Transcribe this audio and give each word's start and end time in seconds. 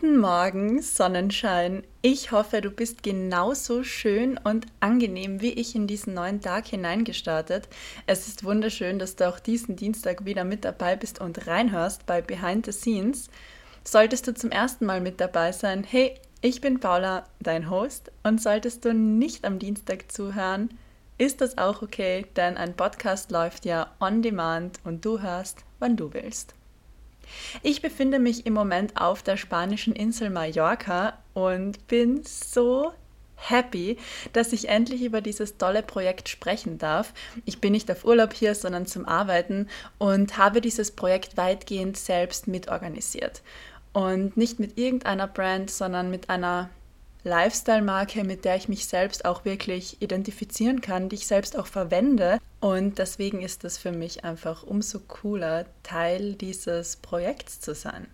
Guten 0.00 0.16
Morgen, 0.16 0.80
Sonnenschein. 0.80 1.82
Ich 2.00 2.32
hoffe, 2.32 2.62
du 2.62 2.70
bist 2.70 3.02
genauso 3.02 3.84
schön 3.84 4.40
und 4.42 4.64
angenehm 4.80 5.42
wie 5.42 5.52
ich 5.52 5.74
in 5.74 5.86
diesen 5.86 6.14
neuen 6.14 6.40
Tag 6.40 6.68
hineingestartet. 6.68 7.68
Es 8.06 8.26
ist 8.26 8.42
wunderschön, 8.42 8.98
dass 8.98 9.16
du 9.16 9.28
auch 9.28 9.38
diesen 9.38 9.76
Dienstag 9.76 10.24
wieder 10.24 10.44
mit 10.44 10.64
dabei 10.64 10.96
bist 10.96 11.20
und 11.20 11.46
reinhörst 11.46 12.06
bei 12.06 12.22
Behind 12.22 12.64
the 12.64 12.72
Scenes. 12.72 13.28
Solltest 13.84 14.26
du 14.26 14.32
zum 14.32 14.50
ersten 14.50 14.86
Mal 14.86 15.02
mit 15.02 15.20
dabei 15.20 15.52
sein, 15.52 15.84
hey, 15.84 16.14
ich 16.40 16.62
bin 16.62 16.80
Paula, 16.80 17.26
dein 17.38 17.68
Host, 17.68 18.10
und 18.22 18.40
solltest 18.40 18.86
du 18.86 18.94
nicht 18.94 19.44
am 19.44 19.58
Dienstag 19.58 20.10
zuhören, 20.10 20.70
ist 21.18 21.42
das 21.42 21.58
auch 21.58 21.82
okay, 21.82 22.24
denn 22.36 22.56
ein 22.56 22.74
Podcast 22.74 23.30
läuft 23.30 23.66
ja 23.66 23.94
on 24.00 24.22
demand 24.22 24.80
und 24.82 25.04
du 25.04 25.20
hörst, 25.20 25.58
wann 25.78 25.98
du 25.98 26.14
willst. 26.14 26.54
Ich 27.62 27.82
befinde 27.82 28.18
mich 28.18 28.46
im 28.46 28.52
Moment 28.52 28.96
auf 28.96 29.22
der 29.22 29.36
spanischen 29.36 29.94
Insel 29.94 30.30
Mallorca 30.30 31.18
und 31.34 31.86
bin 31.86 32.22
so 32.24 32.92
happy, 33.36 33.96
dass 34.32 34.52
ich 34.52 34.68
endlich 34.68 35.02
über 35.02 35.20
dieses 35.20 35.56
tolle 35.56 35.82
Projekt 35.82 36.28
sprechen 36.28 36.78
darf. 36.78 37.12
Ich 37.44 37.60
bin 37.60 37.72
nicht 37.72 37.90
auf 37.90 38.04
Urlaub 38.04 38.32
hier, 38.32 38.54
sondern 38.54 38.86
zum 38.86 39.06
Arbeiten 39.06 39.68
und 39.98 40.36
habe 40.36 40.60
dieses 40.60 40.90
Projekt 40.90 41.36
weitgehend 41.36 41.96
selbst 41.96 42.48
mitorganisiert. 42.48 43.42
Und 43.92 44.36
nicht 44.36 44.60
mit 44.60 44.78
irgendeiner 44.78 45.26
Brand, 45.26 45.70
sondern 45.70 46.10
mit 46.10 46.30
einer 46.30 46.70
Lifestyle-Marke, 47.24 48.24
mit 48.24 48.44
der 48.44 48.56
ich 48.56 48.68
mich 48.68 48.86
selbst 48.86 49.24
auch 49.24 49.44
wirklich 49.44 50.00
identifizieren 50.00 50.80
kann, 50.80 51.08
die 51.08 51.16
ich 51.16 51.26
selbst 51.26 51.58
auch 51.58 51.66
verwende. 51.66 52.38
Und 52.60 52.98
deswegen 52.98 53.42
ist 53.42 53.64
es 53.64 53.78
für 53.78 53.92
mich 53.92 54.24
einfach 54.24 54.62
umso 54.62 55.00
cooler, 55.00 55.66
Teil 55.82 56.34
dieses 56.34 56.96
Projekts 56.96 57.60
zu 57.60 57.74
sein. 57.74 58.06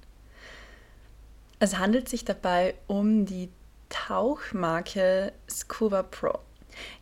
Es 1.58 1.78
handelt 1.78 2.08
sich 2.08 2.24
dabei 2.24 2.74
um 2.86 3.26
die 3.26 3.48
Tauchmarke 3.88 5.32
Scuba 5.48 6.02
Pro. 6.02 6.38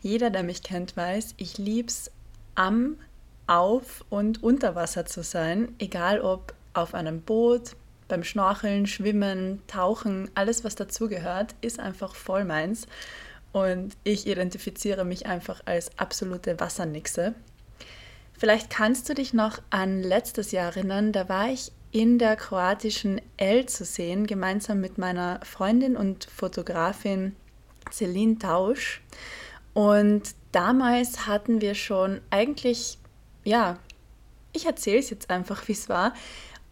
Jeder, 0.01 0.29
der 0.29 0.43
mich 0.43 0.63
kennt, 0.63 0.95
weiß, 0.95 1.33
ich 1.37 1.57
liebe 1.57 1.89
es 1.89 2.11
am, 2.55 2.97
auf 3.47 4.05
und 4.09 4.41
unter 4.43 4.75
Wasser 4.75 5.05
zu 5.05 5.23
sein, 5.23 5.75
egal 5.77 6.21
ob 6.21 6.53
auf 6.73 6.93
einem 6.93 7.21
Boot, 7.21 7.75
beim 8.07 8.23
Schnorcheln, 8.23 8.87
Schwimmen, 8.87 9.61
Tauchen, 9.67 10.29
alles 10.35 10.63
was 10.63 10.75
dazugehört, 10.75 11.55
ist 11.61 11.79
einfach 11.79 12.15
voll 12.15 12.45
meins. 12.45 12.87
Und 13.51 13.95
ich 14.03 14.27
identifiziere 14.27 15.05
mich 15.05 15.25
einfach 15.25 15.61
als 15.65 15.97
absolute 15.97 16.59
Wassernixe. 16.59 17.33
Vielleicht 18.37 18.69
kannst 18.69 19.07
du 19.07 19.13
dich 19.13 19.33
noch 19.33 19.59
an 19.69 20.03
letztes 20.03 20.51
Jahr 20.51 20.75
erinnern, 20.75 21.11
da 21.13 21.29
war 21.29 21.49
ich 21.49 21.71
in 21.91 22.19
der 22.19 22.35
kroatischen 22.35 23.21
El 23.37 23.67
zu 23.67 23.85
sehen, 23.85 24.27
gemeinsam 24.27 24.81
mit 24.81 24.97
meiner 24.97 25.39
Freundin 25.43 25.95
und 25.95 26.25
Fotografin 26.25 27.33
Celine 27.89 28.37
Tausch. 28.37 29.01
Und 29.73 30.35
damals 30.51 31.25
hatten 31.27 31.61
wir 31.61 31.75
schon 31.75 32.19
eigentlich, 32.29 32.97
ja, 33.45 33.79
ich 34.51 34.65
erzähle 34.65 34.99
es 34.99 35.09
jetzt 35.09 35.29
einfach, 35.29 35.67
wie 35.69 35.73
es 35.73 35.87
war, 35.87 36.13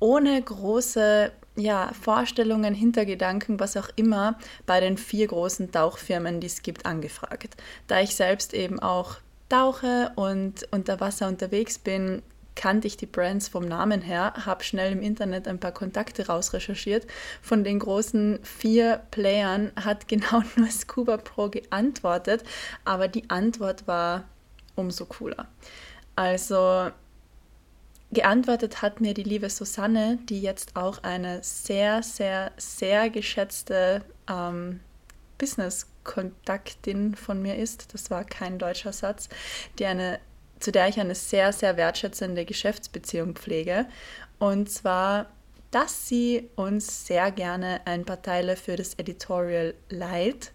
ohne 0.03 0.41
große 0.41 1.31
ja, 1.55 1.91
Vorstellungen, 1.93 2.73
Hintergedanken, 2.73 3.61
was 3.61 3.77
auch 3.77 3.87
immer, 3.95 4.37
bei 4.65 4.81
den 4.81 4.97
vier 4.97 5.27
großen 5.27 5.71
Tauchfirmen, 5.71 6.41
die 6.41 6.47
es 6.47 6.61
gibt, 6.61 6.85
angefragt. 6.85 7.55
Da 7.87 8.01
ich 8.01 8.13
selbst 8.13 8.53
eben 8.53 8.79
auch 8.81 9.15
tauche 9.47 10.11
und 10.15 10.67
unter 10.71 10.99
Wasser 10.99 11.29
unterwegs 11.29 11.79
bin, 11.79 12.21
kannte 12.55 12.85
ich 12.85 12.97
die 12.97 13.05
Brands 13.05 13.47
vom 13.47 13.63
Namen 13.63 14.01
her, 14.01 14.33
habe 14.45 14.65
schnell 14.65 14.91
im 14.91 15.01
Internet 15.01 15.47
ein 15.47 15.59
paar 15.59 15.71
Kontakte 15.71 16.27
rausrecherchiert. 16.27 17.07
Von 17.41 17.63
den 17.63 17.79
großen 17.79 18.39
vier 18.43 19.03
Playern 19.11 19.71
hat 19.77 20.07
genau 20.09 20.43
nur 20.57 20.69
Scuba 20.69 21.15
Pro 21.15 21.47
geantwortet, 21.47 22.43
aber 22.83 23.07
die 23.07 23.29
Antwort 23.29 23.87
war 23.87 24.25
umso 24.75 25.05
cooler. 25.05 25.47
Also 26.17 26.91
Geantwortet 28.13 28.83
hat 28.83 29.01
mir 29.01 29.15
die 29.15 29.23
liebe 29.23 29.49
Susanne, 29.49 30.19
die 30.29 30.41
jetzt 30.41 30.75
auch 30.75 31.01
eine 31.01 31.41
sehr, 31.41 32.03
sehr, 32.03 32.51
sehr 32.57 33.09
geschätzte 33.09 34.03
ähm, 34.29 34.81
Business-Kontaktin 35.39 37.15
von 37.15 37.41
mir 37.41 37.57
ist. 37.57 37.93
Das 37.93 38.11
war 38.11 38.23
kein 38.23 38.59
deutscher 38.59 38.93
Satz, 38.93 39.29
die 39.79 39.87
eine, 39.87 40.19
zu 40.59 40.71
der 40.71 40.87
ich 40.89 40.99
eine 40.99 41.15
sehr, 41.15 41.51
sehr 41.53 41.75
wertschätzende 41.75 42.45
Geschäftsbeziehung 42.45 43.33
pflege. 43.33 43.87
Und 44.37 44.69
zwar, 44.69 45.31
dass 45.71 46.07
sie 46.07 46.49
uns 46.55 47.07
sehr 47.07 47.31
gerne 47.31 47.81
ein 47.85 48.05
paar 48.05 48.21
Teile 48.21 48.57
für 48.57 48.75
das 48.75 48.93
Editorial 48.93 49.73
leiht 49.89 50.51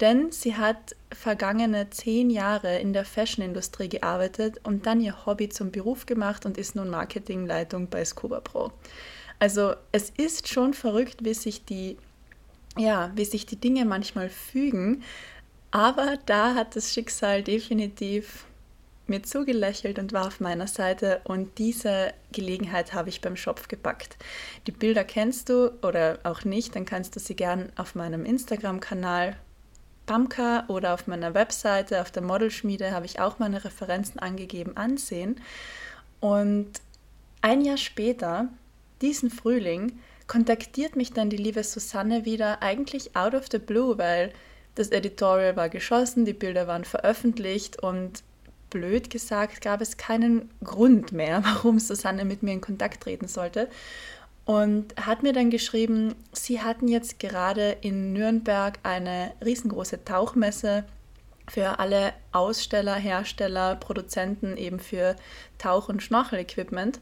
denn 0.00 0.32
sie 0.32 0.56
hat 0.56 0.96
vergangene 1.12 1.90
zehn 1.90 2.30
Jahre 2.30 2.78
in 2.78 2.92
der 2.92 3.04
Fashionindustrie 3.04 3.88
gearbeitet 3.88 4.60
und 4.62 4.86
dann 4.86 5.00
ihr 5.00 5.26
Hobby 5.26 5.48
zum 5.48 5.70
Beruf 5.70 6.06
gemacht 6.06 6.46
und 6.46 6.56
ist 6.56 6.76
nun 6.76 6.88
Marketingleitung 6.88 7.88
bei 7.88 8.04
Scuba 8.04 8.40
Pro. 8.40 8.72
Also 9.38 9.74
es 9.92 10.10
ist 10.10 10.48
schon 10.48 10.74
verrückt, 10.74 11.24
wie 11.24 11.34
sich 11.34 11.64
die, 11.64 11.96
ja, 12.76 13.10
wie 13.14 13.24
sich 13.24 13.46
die 13.46 13.56
Dinge 13.56 13.84
manchmal 13.84 14.28
fügen, 14.28 15.02
aber 15.70 16.18
da 16.26 16.54
hat 16.54 16.76
das 16.76 16.92
Schicksal 16.92 17.42
definitiv 17.42 18.46
mir 19.06 19.22
zugelächelt 19.22 19.98
und 19.98 20.12
war 20.12 20.28
auf 20.28 20.40
meiner 20.40 20.66
Seite 20.66 21.20
und 21.24 21.58
diese 21.58 22.14
Gelegenheit 22.32 22.94
habe 22.94 23.08
ich 23.08 23.20
beim 23.20 23.36
Schopf 23.36 23.68
gepackt. 23.68 24.16
Die 24.66 24.72
Bilder 24.72 25.04
kennst 25.04 25.48
du 25.48 25.72
oder 25.82 26.18
auch 26.22 26.44
nicht, 26.44 26.76
dann 26.76 26.86
kannst 26.86 27.16
du 27.16 27.20
sie 27.20 27.34
gern 27.34 27.72
auf 27.76 27.94
meinem 27.94 28.24
Instagram-Kanal 28.24 29.36
Bamka 30.10 30.64
oder 30.66 30.92
auf 30.92 31.06
meiner 31.06 31.34
Webseite, 31.34 32.00
auf 32.00 32.10
der 32.10 32.22
Modelschmiede 32.22 32.90
habe 32.90 33.06
ich 33.06 33.20
auch 33.20 33.38
meine 33.38 33.64
Referenzen 33.64 34.18
angegeben, 34.18 34.76
ansehen. 34.76 35.40
Und 36.18 36.68
ein 37.42 37.64
Jahr 37.64 37.76
später, 37.76 38.48
diesen 39.02 39.30
Frühling, 39.30 40.00
kontaktiert 40.26 40.96
mich 40.96 41.12
dann 41.12 41.30
die 41.30 41.36
liebe 41.36 41.62
Susanne 41.62 42.24
wieder, 42.24 42.60
eigentlich 42.60 43.14
out 43.14 43.34
of 43.34 43.46
the 43.52 43.60
blue, 43.60 43.98
weil 43.98 44.32
das 44.74 44.88
Editorial 44.88 45.54
war 45.54 45.68
geschossen, 45.68 46.24
die 46.24 46.32
Bilder 46.32 46.66
waren 46.66 46.84
veröffentlicht 46.84 47.80
und 47.80 48.24
blöd 48.68 49.10
gesagt 49.10 49.60
gab 49.60 49.80
es 49.80 49.96
keinen 49.96 50.50
Grund 50.64 51.12
mehr, 51.12 51.44
warum 51.44 51.78
Susanne 51.78 52.24
mit 52.24 52.42
mir 52.42 52.54
in 52.54 52.60
Kontakt 52.60 53.04
treten 53.04 53.28
sollte 53.28 53.68
und 54.44 54.94
hat 54.96 55.22
mir 55.22 55.32
dann 55.32 55.50
geschrieben, 55.50 56.14
sie 56.32 56.60
hatten 56.60 56.88
jetzt 56.88 57.18
gerade 57.18 57.76
in 57.80 58.12
Nürnberg 58.12 58.78
eine 58.82 59.32
riesengroße 59.44 60.04
Tauchmesse 60.04 60.84
für 61.48 61.78
alle 61.78 62.12
Aussteller, 62.32 62.94
Hersteller, 62.94 63.76
Produzenten 63.76 64.56
eben 64.56 64.78
für 64.78 65.16
Tauch- 65.58 65.88
und 65.88 66.02
Schnorchel-Equipment. 66.02 67.00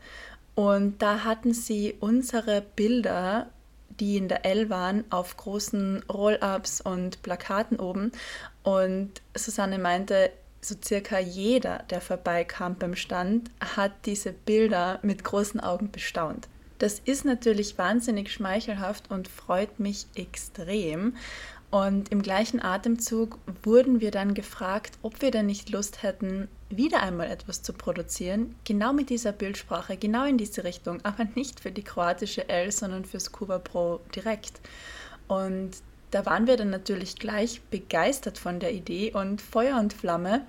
Und 0.54 1.00
da 1.02 1.24
hatten 1.24 1.54
sie 1.54 1.94
unsere 2.00 2.62
Bilder, 2.62 3.48
die 4.00 4.16
in 4.16 4.28
der 4.28 4.44
L 4.44 4.70
waren, 4.70 5.04
auf 5.10 5.36
großen 5.36 6.02
Roll-ups 6.10 6.80
und 6.80 7.22
Plakaten 7.22 7.78
oben. 7.78 8.12
Und 8.62 9.22
Susanne 9.34 9.78
meinte, 9.78 10.30
so 10.60 10.74
circa 10.82 11.18
jeder, 11.18 11.84
der 11.90 12.00
vorbeikam 12.00 12.76
beim 12.76 12.96
Stand, 12.96 13.50
hat 13.76 13.92
diese 14.06 14.32
Bilder 14.32 14.98
mit 15.02 15.24
großen 15.24 15.60
Augen 15.60 15.90
bestaunt. 15.90 16.48
Das 16.78 17.00
ist 17.04 17.24
natürlich 17.24 17.76
wahnsinnig 17.76 18.32
schmeichelhaft 18.32 19.10
und 19.10 19.28
freut 19.28 19.80
mich 19.80 20.06
extrem. 20.14 21.14
Und 21.70 22.10
im 22.10 22.22
gleichen 22.22 22.62
Atemzug 22.62 23.38
wurden 23.62 24.00
wir 24.00 24.10
dann 24.10 24.32
gefragt, 24.32 24.98
ob 25.02 25.20
wir 25.20 25.30
denn 25.30 25.46
nicht 25.46 25.68
Lust 25.68 26.02
hätten, 26.02 26.48
wieder 26.70 27.02
einmal 27.02 27.30
etwas 27.30 27.62
zu 27.62 27.74
produzieren, 27.74 28.54
genau 28.64 28.92
mit 28.92 29.10
dieser 29.10 29.32
Bildsprache, 29.32 29.96
genau 29.98 30.24
in 30.24 30.38
diese 30.38 30.64
Richtung, 30.64 31.04
aber 31.04 31.26
nicht 31.34 31.60
für 31.60 31.70
die 31.70 31.82
kroatische 31.82 32.48
L, 32.48 32.72
sondern 32.72 33.04
für 33.04 33.20
Scuba 33.20 33.58
Pro 33.58 34.00
direkt. 34.14 34.60
Und 35.26 35.72
da 36.10 36.24
waren 36.24 36.46
wir 36.46 36.56
dann 36.56 36.70
natürlich 36.70 37.16
gleich 37.16 37.60
begeistert 37.70 38.38
von 38.38 38.60
der 38.60 38.72
Idee 38.72 39.12
und 39.12 39.42
Feuer 39.42 39.78
und 39.78 39.92
Flamme. 39.92 40.46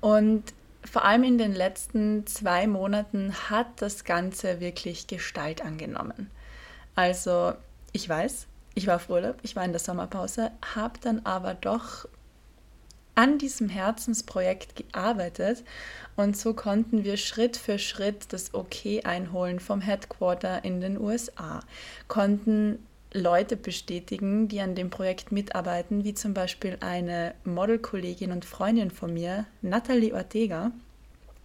Und 0.00 0.42
vor 0.86 1.04
allem 1.04 1.24
in 1.24 1.38
den 1.38 1.54
letzten 1.54 2.26
zwei 2.26 2.66
Monaten 2.66 3.32
hat 3.50 3.66
das 3.76 4.04
Ganze 4.04 4.60
wirklich 4.60 5.06
Gestalt 5.06 5.64
angenommen. 5.64 6.30
Also 6.94 7.52
ich 7.92 8.08
weiß, 8.08 8.46
ich 8.74 8.86
war 8.86 8.96
auf 8.96 9.08
Urlaub, 9.10 9.36
ich 9.42 9.56
war 9.56 9.64
in 9.64 9.72
der 9.72 9.80
Sommerpause, 9.80 10.50
habe 10.74 10.98
dann 11.00 11.20
aber 11.24 11.54
doch 11.54 12.06
an 13.14 13.38
diesem 13.38 13.68
Herzensprojekt 13.68 14.76
gearbeitet 14.76 15.64
und 16.16 16.36
so 16.36 16.52
konnten 16.52 17.02
wir 17.02 17.16
Schritt 17.16 17.56
für 17.56 17.78
Schritt 17.78 18.32
das 18.32 18.52
Okay 18.54 19.02
einholen 19.02 19.58
vom 19.58 19.80
Headquarter 19.80 20.64
in 20.64 20.80
den 20.80 21.00
USA, 21.00 21.60
konnten 22.08 22.86
Leute 23.16 23.56
bestätigen, 23.56 24.48
die 24.48 24.60
an 24.60 24.74
dem 24.74 24.90
Projekt 24.90 25.32
mitarbeiten, 25.32 26.04
wie 26.04 26.14
zum 26.14 26.34
Beispiel 26.34 26.76
eine 26.80 27.34
Modelkollegin 27.44 28.30
und 28.30 28.44
Freundin 28.44 28.90
von 28.90 29.12
mir, 29.12 29.46
Natalie 29.62 30.14
Ortega. 30.14 30.70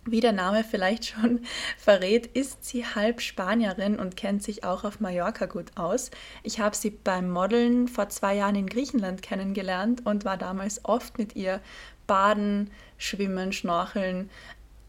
Wie 0.06 0.20
der 0.20 0.32
Name 0.32 0.64
vielleicht 0.64 1.06
schon 1.06 1.42
verrät, 1.78 2.26
ist 2.26 2.66
sie 2.66 2.86
halb 2.86 3.22
Spanierin 3.22 4.00
und 4.00 4.18
kennt 4.18 4.44
sich 4.44 4.64
auch 4.64 4.84
auf 4.84 5.00
Mallorca 5.00 5.46
gut 5.46 5.78
aus. 5.78 6.12
Ich 6.44 6.60
habe 6.60 6.76
sie 6.76 6.90
beim 6.90 7.30
Modeln 7.30 7.88
vor 7.88 8.10
zwei 8.10 8.36
Jahren 8.36 8.56
in 8.56 8.68
Griechenland 8.68 9.22
kennengelernt 9.22 10.06
und 10.06 10.26
war 10.26 10.38
damals 10.38 10.86
oft 10.86 11.18
mit 11.18 11.36
ihr 11.36 11.62
baden, 12.08 12.72
schwimmen, 12.98 13.54
schnorcheln 13.54 14.30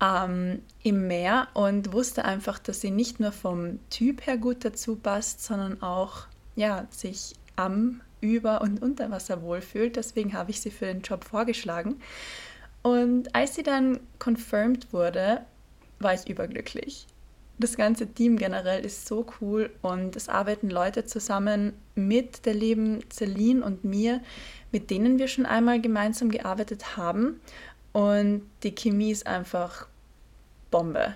ähm, 0.02 0.62
im 0.82 1.06
Meer 1.06 1.48
und 1.54 1.92
wusste 1.92 2.24
einfach, 2.24 2.58
dass 2.58 2.80
sie 2.80 2.90
nicht 2.90 3.20
nur 3.20 3.32
vom 3.32 3.78
Typ 3.90 4.26
her 4.26 4.36
gut 4.36 4.64
dazu 4.64 4.96
passt, 4.96 5.44
sondern 5.44 5.82
auch 5.82 6.26
ja, 6.56 6.86
sich 6.90 7.34
am, 7.56 8.00
über 8.20 8.62
und 8.62 8.80
unter 8.82 9.10
Wasser 9.10 9.42
wohlfühlt. 9.42 9.96
Deswegen 9.96 10.32
habe 10.32 10.50
ich 10.50 10.60
sie 10.60 10.70
für 10.70 10.86
den 10.86 11.02
Job 11.02 11.24
vorgeschlagen. 11.24 12.00
Und 12.82 13.34
als 13.34 13.54
sie 13.54 13.62
dann 13.62 14.00
confirmed 14.18 14.92
wurde, 14.92 15.42
war 15.98 16.14
ich 16.14 16.28
überglücklich. 16.28 17.06
Das 17.58 17.76
ganze 17.76 18.06
Team 18.06 18.38
generell 18.38 18.84
ist 18.84 19.06
so 19.06 19.26
cool 19.40 19.70
und 19.82 20.16
es 20.16 20.28
arbeiten 20.28 20.70
Leute 20.70 21.04
zusammen 21.04 21.74
mit 21.94 22.46
der 22.46 22.54
lieben 22.54 23.00
Celine 23.10 23.64
und 23.64 23.84
mir, 23.84 24.20
mit 24.72 24.90
denen 24.90 25.18
wir 25.18 25.28
schon 25.28 25.46
einmal 25.46 25.80
gemeinsam 25.80 26.30
gearbeitet 26.30 26.96
haben. 26.96 27.40
Und 27.92 28.42
die 28.62 28.74
Chemie 28.74 29.12
ist 29.12 29.26
einfach 29.26 29.86
Bombe. 30.70 31.14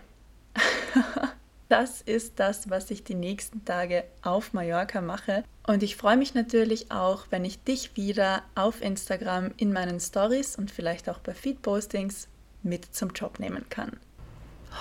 Das 1.69 2.01
ist 2.01 2.39
das, 2.39 2.71
was 2.71 2.91
ich 2.93 3.03
die 3.03 3.17
nächsten 3.17 3.65
Tage 3.65 4.05
auf 4.23 4.53
Mallorca 4.53 5.01
mache. 5.01 5.43
Und 5.67 5.83
ich 5.83 5.97
freue 5.97 6.17
mich 6.17 6.35
natürlich 6.35 6.93
auch, 6.93 7.27
wenn 7.31 7.45
ich 7.45 7.63
dich 7.65 7.97
wieder 7.97 8.43
auf 8.55 8.81
Instagram 8.83 9.51
in 9.57 9.73
meinen 9.73 9.99
Stories 9.99 10.57
und 10.57 10.71
vielleicht 10.71 11.09
auch 11.09 11.19
bei 11.19 11.35
Feed-Postings 11.35 12.29
mit 12.63 12.95
zum 12.95 13.11
Job 13.11 13.41
nehmen 13.41 13.69
kann. 13.69 13.99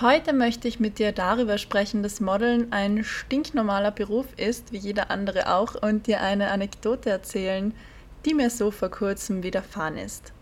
Heute 0.00 0.32
möchte 0.32 0.68
ich 0.68 0.78
mit 0.78 0.98
dir 0.98 1.10
darüber 1.10 1.58
sprechen, 1.58 2.02
dass 2.02 2.20
Modeln 2.20 2.70
ein 2.72 3.02
stinknormaler 3.02 3.90
Beruf 3.90 4.26
ist, 4.36 4.70
wie 4.70 4.78
jeder 4.78 5.10
andere 5.10 5.54
auch, 5.54 5.74
und 5.74 6.06
dir 6.06 6.20
eine 6.20 6.50
Anekdote 6.50 7.10
erzählen, 7.10 7.74
die 8.24 8.34
mir 8.34 8.50
so 8.50 8.70
vor 8.70 8.90
kurzem 8.90 9.42
widerfahren 9.42 9.96
ist. 9.96 10.32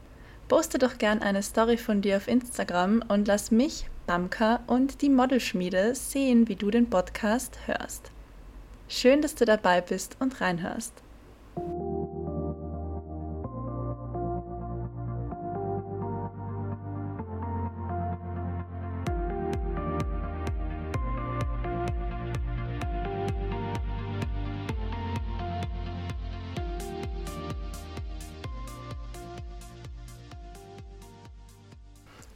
Poste 0.48 0.78
doch 0.78 0.98
gern 0.98 1.22
eine 1.22 1.42
Story 1.42 1.78
von 1.78 2.02
dir 2.02 2.16
auf 2.18 2.28
Instagram 2.28 3.02
und 3.08 3.28
lass 3.28 3.50
mich 3.50 3.86
Bamka 4.06 4.60
und 4.66 5.00
die 5.00 5.08
Modelschmiede 5.08 5.94
sehen, 5.94 6.46
wie 6.48 6.56
du 6.56 6.70
den 6.70 6.90
Podcast 6.90 7.58
hörst. 7.66 8.10
Schön, 8.86 9.22
dass 9.22 9.34
du 9.34 9.46
dabei 9.46 9.80
bist 9.80 10.16
und 10.20 10.40
reinhörst. 10.40 10.92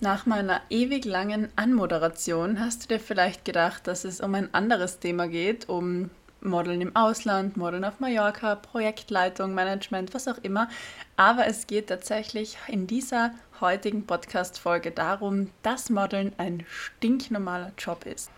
Nach 0.08 0.24
meiner 0.24 0.62
ewig 0.70 1.04
langen 1.04 1.50
Anmoderation 1.56 2.60
hast 2.60 2.82
du 2.82 2.88
dir 2.88 2.98
vielleicht 2.98 3.44
gedacht, 3.44 3.86
dass 3.86 4.04
es 4.04 4.22
um 4.22 4.34
ein 4.34 4.54
anderes 4.54 5.00
Thema 5.00 5.28
geht, 5.28 5.68
um 5.68 6.08
Modeln 6.40 6.80
im 6.80 6.96
Ausland, 6.96 7.58
Modeln 7.58 7.84
auf 7.84 8.00
Mallorca, 8.00 8.54
Projektleitung, 8.54 9.52
Management, 9.52 10.14
was 10.14 10.26
auch 10.26 10.38
immer. 10.38 10.70
Aber 11.18 11.46
es 11.46 11.66
geht 11.66 11.88
tatsächlich 11.88 12.56
in 12.68 12.86
dieser 12.86 13.32
heutigen 13.60 14.06
Podcast-Folge 14.06 14.92
darum, 14.92 15.50
dass 15.62 15.90
Modeln 15.90 16.32
ein 16.38 16.64
stinknormaler 16.70 17.72
Job 17.76 18.06
ist. 18.06 18.30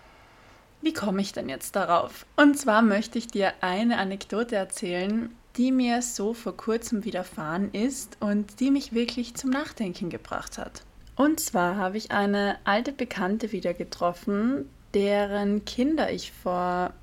Wie 0.82 0.92
komme 0.92 1.20
ich 1.20 1.32
denn 1.32 1.48
jetzt 1.48 1.76
darauf? 1.76 2.26
Und 2.34 2.58
zwar 2.58 2.82
möchte 2.82 3.16
ich 3.16 3.28
dir 3.28 3.52
eine 3.60 3.98
Anekdote 3.98 4.56
erzählen, 4.56 5.32
die 5.56 5.70
mir 5.70 6.02
so 6.02 6.34
vor 6.34 6.56
kurzem 6.56 7.04
widerfahren 7.04 7.70
ist 7.72 8.16
und 8.18 8.58
die 8.58 8.72
mich 8.72 8.92
wirklich 8.92 9.36
zum 9.36 9.50
Nachdenken 9.50 10.10
gebracht 10.10 10.58
hat. 10.58 10.82
Und 11.20 11.38
zwar 11.38 11.76
habe 11.76 11.98
ich 11.98 12.12
eine 12.12 12.56
alte 12.64 12.92
Bekannte 12.92 13.52
wieder 13.52 13.74
getroffen, 13.74 14.70
deren 14.94 15.66
Kinder 15.66 16.10
ich 16.10 16.32
vor 16.32 16.94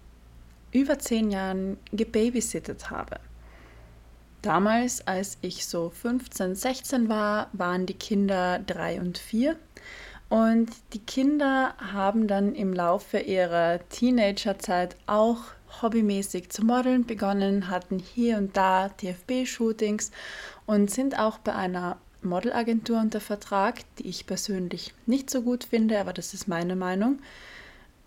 über 0.72 0.98
zehn 0.98 1.30
Jahren 1.30 1.78
gebabysittet 1.92 2.90
habe. 2.90 3.20
Damals, 4.42 5.06
als 5.06 5.38
ich 5.42 5.68
so 5.68 5.92
15, 5.92 6.56
16 6.56 7.10
war, 7.10 7.52
waren 7.54 7.86
die 7.86 7.94
Kinder 7.94 8.58
drei 8.58 9.00
und 9.00 9.20
vier. 9.20 9.56
Und 10.30 10.72
die 10.94 11.06
Kinder 11.06 11.76
haben 11.78 12.28
dann 12.28 12.56
im 12.56 12.74
Laufe 12.74 13.20
ihrer 13.20 13.88
Teenagerzeit 13.90 14.96
auch 15.06 15.42
hobbymäßig 15.84 16.50
zu 16.50 16.66
modeln 16.66 17.06
begonnen, 17.06 17.70
hatten 17.70 18.00
hier 18.00 18.40
und 18.40 18.58
da 18.58 18.90
TFB-Shootings 18.90 20.10
und 20.66 20.90
sind 20.90 21.20
auch 21.20 21.38
bei 21.38 21.54
einer 21.54 21.98
Modelagentur 22.22 23.00
unter 23.00 23.22
Vertrag, 23.22 23.80
die 23.98 24.08
ich 24.08 24.26
persönlich 24.26 24.94
nicht 25.06 25.30
so 25.30 25.42
gut 25.42 25.64
finde, 25.64 26.00
aber 26.00 26.14
das 26.14 26.34
ist 26.34 26.48
meine 26.48 26.76
Meinung. 26.76 27.20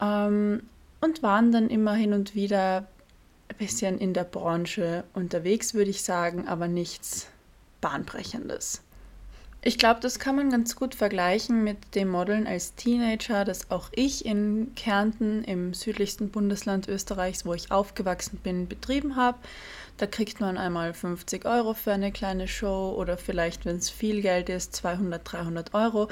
Ähm, 0.00 0.62
und 1.00 1.22
waren 1.22 1.52
dann 1.52 1.68
immer 1.68 1.94
hin 1.94 2.12
und 2.12 2.34
wieder 2.34 2.86
ein 3.48 3.56
bisschen 3.56 3.98
in 3.98 4.12
der 4.12 4.24
Branche 4.24 5.04
unterwegs, 5.14 5.74
würde 5.74 5.90
ich 5.90 6.02
sagen, 6.02 6.46
aber 6.46 6.68
nichts 6.68 7.28
Bahnbrechendes. 7.80 8.82
Ich 9.62 9.76
glaube, 9.76 10.00
das 10.00 10.18
kann 10.18 10.36
man 10.36 10.48
ganz 10.48 10.74
gut 10.74 10.94
vergleichen 10.94 11.62
mit 11.62 11.94
dem 11.94 12.08
Modeln 12.08 12.46
als 12.46 12.74
Teenager, 12.76 13.44
das 13.44 13.70
auch 13.70 13.90
ich 13.92 14.24
in 14.24 14.74
Kärnten, 14.74 15.44
im 15.44 15.74
südlichsten 15.74 16.30
Bundesland 16.30 16.88
Österreichs, 16.88 17.44
wo 17.44 17.52
ich 17.52 17.70
aufgewachsen 17.70 18.38
bin, 18.42 18.68
betrieben 18.68 19.16
habe. 19.16 19.36
Da 19.98 20.06
kriegt 20.06 20.40
man 20.40 20.56
einmal 20.56 20.94
50 20.94 21.44
Euro 21.44 21.74
für 21.74 21.92
eine 21.92 22.10
kleine 22.10 22.48
Show 22.48 22.94
oder 22.96 23.18
vielleicht, 23.18 23.66
wenn 23.66 23.76
es 23.76 23.90
viel 23.90 24.22
Geld 24.22 24.48
ist, 24.48 24.74
200, 24.76 25.20
300 25.30 25.74
Euro. 25.74 26.08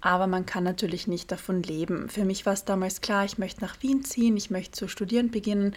Aber 0.00 0.26
man 0.26 0.44
kann 0.44 0.64
natürlich 0.64 1.06
nicht 1.06 1.30
davon 1.30 1.62
leben. 1.62 2.08
Für 2.08 2.24
mich 2.24 2.46
war 2.46 2.54
es 2.54 2.64
damals 2.64 3.00
klar, 3.00 3.24
ich 3.24 3.38
möchte 3.38 3.60
nach 3.60 3.80
Wien 3.80 4.04
ziehen, 4.04 4.36
ich 4.36 4.50
möchte 4.50 4.72
zu 4.72 4.88
studieren 4.88 5.30
beginnen. 5.30 5.76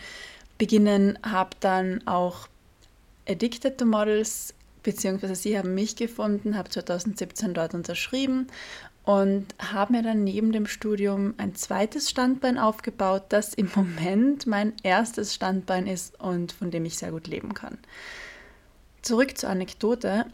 Beginnen, 0.58 1.20
habe 1.22 1.52
dann 1.60 2.06
auch 2.08 2.48
Addicted 3.28 3.78
to 3.78 3.86
Models, 3.86 4.56
beziehungsweise 4.84 5.36
sie 5.36 5.58
haben 5.58 5.74
mich 5.74 5.96
gefunden, 5.96 6.58
habe 6.58 6.70
2017 6.70 7.54
dort 7.54 7.74
unterschrieben 7.74 8.48
und 9.04 9.48
habe 9.60 9.94
mir 9.94 10.04
dann 10.04 10.24
neben 10.24 10.52
dem 10.52 10.68
Studium 10.68 11.34
ein 11.38 11.56
zweites 11.56 12.10
Standbein 12.10 12.58
aufgebaut, 12.58 13.24
das 13.30 13.54
im 13.54 13.70
Moment 13.76 14.46
mein 14.46 14.74
erstes 14.84 15.34
Standbein 15.34 15.88
ist 15.88 16.20
und 16.20 16.52
von 16.52 16.72
dem 16.72 16.86
ich 16.86 16.98
sehr 16.98 17.12
gut 17.12 17.28
leben 17.28 17.54
kann. 17.54 17.78
Zurück 19.02 19.38
zur 19.38 19.50
Anekdote. 19.50 20.26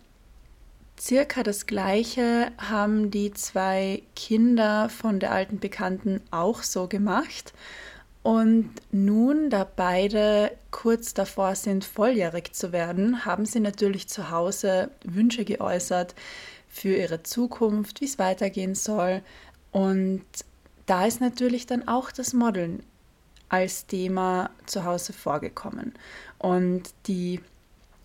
Circa 1.00 1.44
das 1.44 1.68
gleiche 1.68 2.51
haben 2.58 3.12
die 3.12 3.32
zwei 3.32 4.01
Kinder 4.16 4.89
von 4.89 5.20
der 5.20 5.32
alten 5.32 5.60
Bekannten 5.60 6.22
auch 6.32 6.63
so 6.63 6.88
gemacht. 6.88 7.54
Und 8.27 8.72
nun, 8.91 9.50
da 9.50 9.63
beide 9.63 10.51
kurz 10.69 11.13
davor 11.13 11.55
sind, 11.55 11.86
volljährig 11.86 12.51
zu 12.51 12.74
werden, 12.74 13.24
haben 13.24 13.46
sie 13.46 13.62
natürlich 13.62 14.10
zu 14.10 14.31
Hause 14.31 14.91
Wünsche 15.05 15.46
geäußert, 15.46 16.13
für 16.67 16.93
ihre 16.93 17.24
Zukunft, 17.24 18.01
wie 18.01 18.05
es 18.05 18.19
weitergehen 18.19 18.75
soll. 18.75 19.22
Und 19.72 20.25
da 20.88 21.05
ist 21.05 21.22
natürlich 21.22 21.67
dann 21.67 21.88
auch 21.88 22.12
das 22.12 22.34
Modeln 22.34 22.84
als 23.48 23.86
Thema 23.88 24.50
zu 24.65 24.84
Hause 24.84 25.13
vorgekommen. 25.13 25.93
Und 26.38 26.84
die 27.07 27.39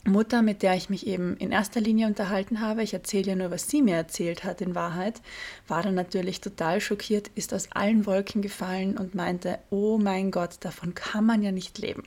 Mutter, 0.05 0.43
mit 0.43 0.63
der 0.63 0.75
ich 0.75 0.91
mich 0.91 1.07
eben 1.07 1.37
in 1.37 1.53
erster 1.53 1.81
Linie 1.81 2.09
unterhalten 2.09 2.61
habe, 2.61 2.83
ich 2.83 2.93
erzähle 2.93 3.31
ja 3.31 3.37
nur, 3.37 3.53
was 3.53 3.69
sie 3.69 3.83
mir 3.83 3.95
erzählt 3.95 4.43
hat 4.43 4.61
in 4.61 4.75
Wahrheit, 4.75 5.21
war 5.69 5.83
dann 5.83 5.95
natürlich 5.95 6.41
total 6.41 6.81
schockiert, 6.81 7.31
ist 7.37 7.55
aus 7.55 7.71
allen 7.71 8.05
Wolken 8.05 8.43
gefallen 8.43 8.99
und 8.99 9.15
meinte, 9.15 9.61
oh 9.71 9.99
mein 9.99 10.33
Gott, 10.33 10.57
davon 10.61 10.95
kann 10.95 11.25
man 11.25 11.43
ja 11.43 11.53
nicht 11.53 11.79
leben. 11.79 12.03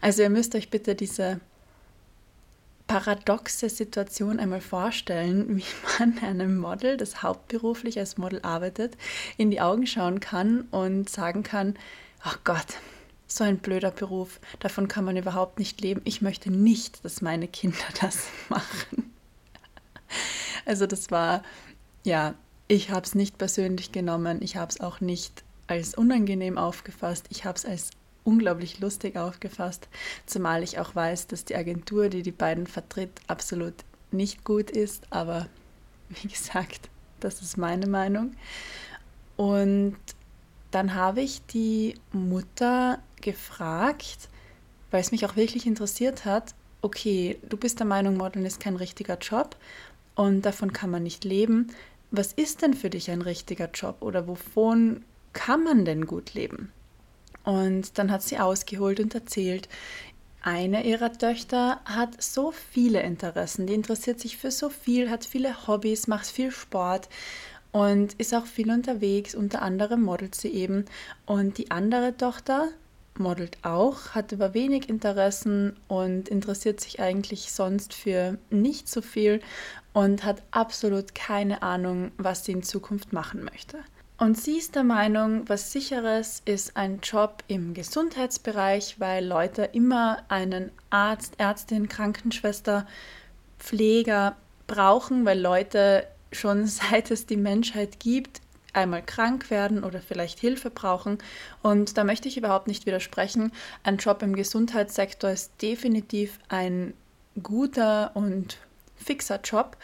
Also 0.00 0.22
ihr 0.22 0.30
müsst 0.30 0.54
euch 0.54 0.70
bitte 0.70 0.94
diese 0.94 1.40
paradoxe 2.86 3.68
Situation 3.68 4.38
einmal 4.38 4.60
vorstellen, 4.60 5.56
wie 5.56 5.64
man 5.98 6.18
einem 6.18 6.58
Model, 6.58 6.96
das 6.96 7.24
hauptberuflich 7.24 7.98
als 7.98 8.18
Model 8.18 8.40
arbeitet, 8.42 8.96
in 9.36 9.50
die 9.50 9.60
Augen 9.60 9.86
schauen 9.88 10.20
kann 10.20 10.62
und 10.70 11.08
sagen 11.08 11.42
kann, 11.42 11.74
ach 12.22 12.36
oh 12.38 12.40
Gott, 12.44 12.76
so 13.36 13.44
ein 13.44 13.58
blöder 13.58 13.90
Beruf, 13.90 14.40
davon 14.60 14.88
kann 14.88 15.04
man 15.04 15.16
überhaupt 15.16 15.58
nicht 15.58 15.80
leben. 15.80 16.00
Ich 16.04 16.22
möchte 16.22 16.50
nicht, 16.50 17.04
dass 17.04 17.22
meine 17.22 17.48
Kinder 17.48 17.78
das 18.00 18.26
machen. 18.48 19.12
Also 20.66 20.86
das 20.86 21.10
war, 21.10 21.42
ja, 22.04 22.34
ich 22.68 22.90
habe 22.90 23.04
es 23.04 23.14
nicht 23.14 23.38
persönlich 23.38 23.92
genommen, 23.92 24.40
ich 24.42 24.56
habe 24.56 24.70
es 24.70 24.80
auch 24.80 25.00
nicht 25.00 25.42
als 25.66 25.94
unangenehm 25.94 26.58
aufgefasst, 26.58 27.26
ich 27.30 27.44
habe 27.44 27.56
es 27.56 27.64
als 27.64 27.90
unglaublich 28.24 28.78
lustig 28.80 29.16
aufgefasst, 29.16 29.88
zumal 30.26 30.62
ich 30.62 30.78
auch 30.78 30.94
weiß, 30.94 31.26
dass 31.26 31.44
die 31.44 31.56
Agentur, 31.56 32.08
die 32.08 32.22
die 32.22 32.30
beiden 32.30 32.66
vertritt, 32.66 33.10
absolut 33.26 33.74
nicht 34.10 34.44
gut 34.44 34.70
ist, 34.70 35.04
aber 35.10 35.48
wie 36.08 36.28
gesagt, 36.28 36.88
das 37.20 37.42
ist 37.42 37.56
meine 37.56 37.86
Meinung. 37.86 38.34
Und 39.36 39.96
dann 40.70 40.94
habe 40.94 41.20
ich 41.20 41.44
die 41.46 41.94
Mutter 42.12 42.98
gefragt, 43.22 44.28
weil 44.90 45.00
es 45.00 45.10
mich 45.10 45.24
auch 45.24 45.36
wirklich 45.36 45.66
interessiert 45.66 46.24
hat, 46.24 46.54
okay, 46.82 47.38
du 47.48 47.56
bist 47.56 47.78
der 47.78 47.86
Meinung, 47.86 48.16
Modeln 48.16 48.44
ist 48.44 48.60
kein 48.60 48.76
richtiger 48.76 49.16
Job 49.18 49.56
und 50.14 50.42
davon 50.42 50.72
kann 50.72 50.90
man 50.90 51.02
nicht 51.02 51.24
leben. 51.24 51.68
Was 52.10 52.32
ist 52.32 52.60
denn 52.60 52.74
für 52.74 52.90
dich 52.90 53.10
ein 53.10 53.22
richtiger 53.22 53.70
Job 53.72 53.96
oder 54.00 54.28
wovon 54.28 55.04
kann 55.32 55.64
man 55.64 55.84
denn 55.84 56.06
gut 56.06 56.34
leben? 56.34 56.70
Und 57.44 57.98
dann 57.98 58.10
hat 58.10 58.22
sie 58.22 58.38
ausgeholt 58.38 59.00
und 59.00 59.14
erzählt, 59.14 59.68
eine 60.42 60.84
ihrer 60.84 61.12
Töchter 61.12 61.80
hat 61.84 62.20
so 62.20 62.52
viele 62.52 63.00
Interessen, 63.02 63.66
die 63.66 63.74
interessiert 63.74 64.18
sich 64.18 64.36
für 64.36 64.50
so 64.50 64.68
viel, 64.70 65.08
hat 65.08 65.24
viele 65.24 65.68
Hobbys, 65.68 66.08
macht 66.08 66.26
viel 66.26 66.50
Sport 66.50 67.08
und 67.70 68.14
ist 68.14 68.34
auch 68.34 68.46
viel 68.46 68.70
unterwegs, 68.70 69.34
unter 69.34 69.62
anderem 69.62 70.02
modelt 70.02 70.34
sie 70.34 70.48
eben. 70.48 70.84
Und 71.26 71.58
die 71.58 71.70
andere 71.70 72.16
Tochter 72.16 72.68
modelt 73.18 73.58
auch, 73.62 74.10
hat 74.10 74.32
aber 74.32 74.54
wenig 74.54 74.88
Interessen 74.88 75.76
und 75.88 76.28
interessiert 76.28 76.80
sich 76.80 77.00
eigentlich 77.00 77.52
sonst 77.52 77.94
für 77.94 78.38
nicht 78.50 78.88
so 78.88 79.02
viel 79.02 79.40
und 79.92 80.24
hat 80.24 80.42
absolut 80.50 81.14
keine 81.14 81.62
Ahnung, 81.62 82.12
was 82.16 82.44
sie 82.44 82.52
in 82.52 82.62
Zukunft 82.62 83.12
machen 83.12 83.44
möchte. 83.44 83.78
Und 84.18 84.38
sie 84.38 84.58
ist 84.58 84.76
der 84.76 84.84
Meinung, 84.84 85.48
was 85.48 85.72
sicheres 85.72 86.42
ist 86.44 86.76
ein 86.76 87.00
Job 87.02 87.42
im 87.48 87.74
Gesundheitsbereich, 87.74 89.00
weil 89.00 89.26
Leute 89.26 89.64
immer 89.72 90.18
einen 90.28 90.70
Arzt, 90.90 91.34
Ärztin, 91.38 91.88
Krankenschwester, 91.88 92.86
Pfleger 93.58 94.36
brauchen, 94.68 95.24
weil 95.24 95.40
Leute 95.40 96.06
schon 96.30 96.66
seit 96.68 97.10
es 97.10 97.26
die 97.26 97.36
Menschheit 97.36 97.98
gibt, 97.98 98.41
einmal 98.72 99.02
krank 99.02 99.50
werden 99.50 99.84
oder 99.84 100.00
vielleicht 100.00 100.38
Hilfe 100.40 100.70
brauchen. 100.70 101.18
Und 101.62 101.96
da 101.96 102.04
möchte 102.04 102.28
ich 102.28 102.36
überhaupt 102.36 102.68
nicht 102.68 102.86
widersprechen. 102.86 103.52
Ein 103.82 103.98
Job 103.98 104.22
im 104.22 104.34
Gesundheitssektor 104.34 105.30
ist 105.30 105.52
definitiv 105.60 106.38
ein 106.48 106.94
guter 107.42 108.12
und 108.14 108.58
fixer 108.96 109.40
Job. 109.42 109.76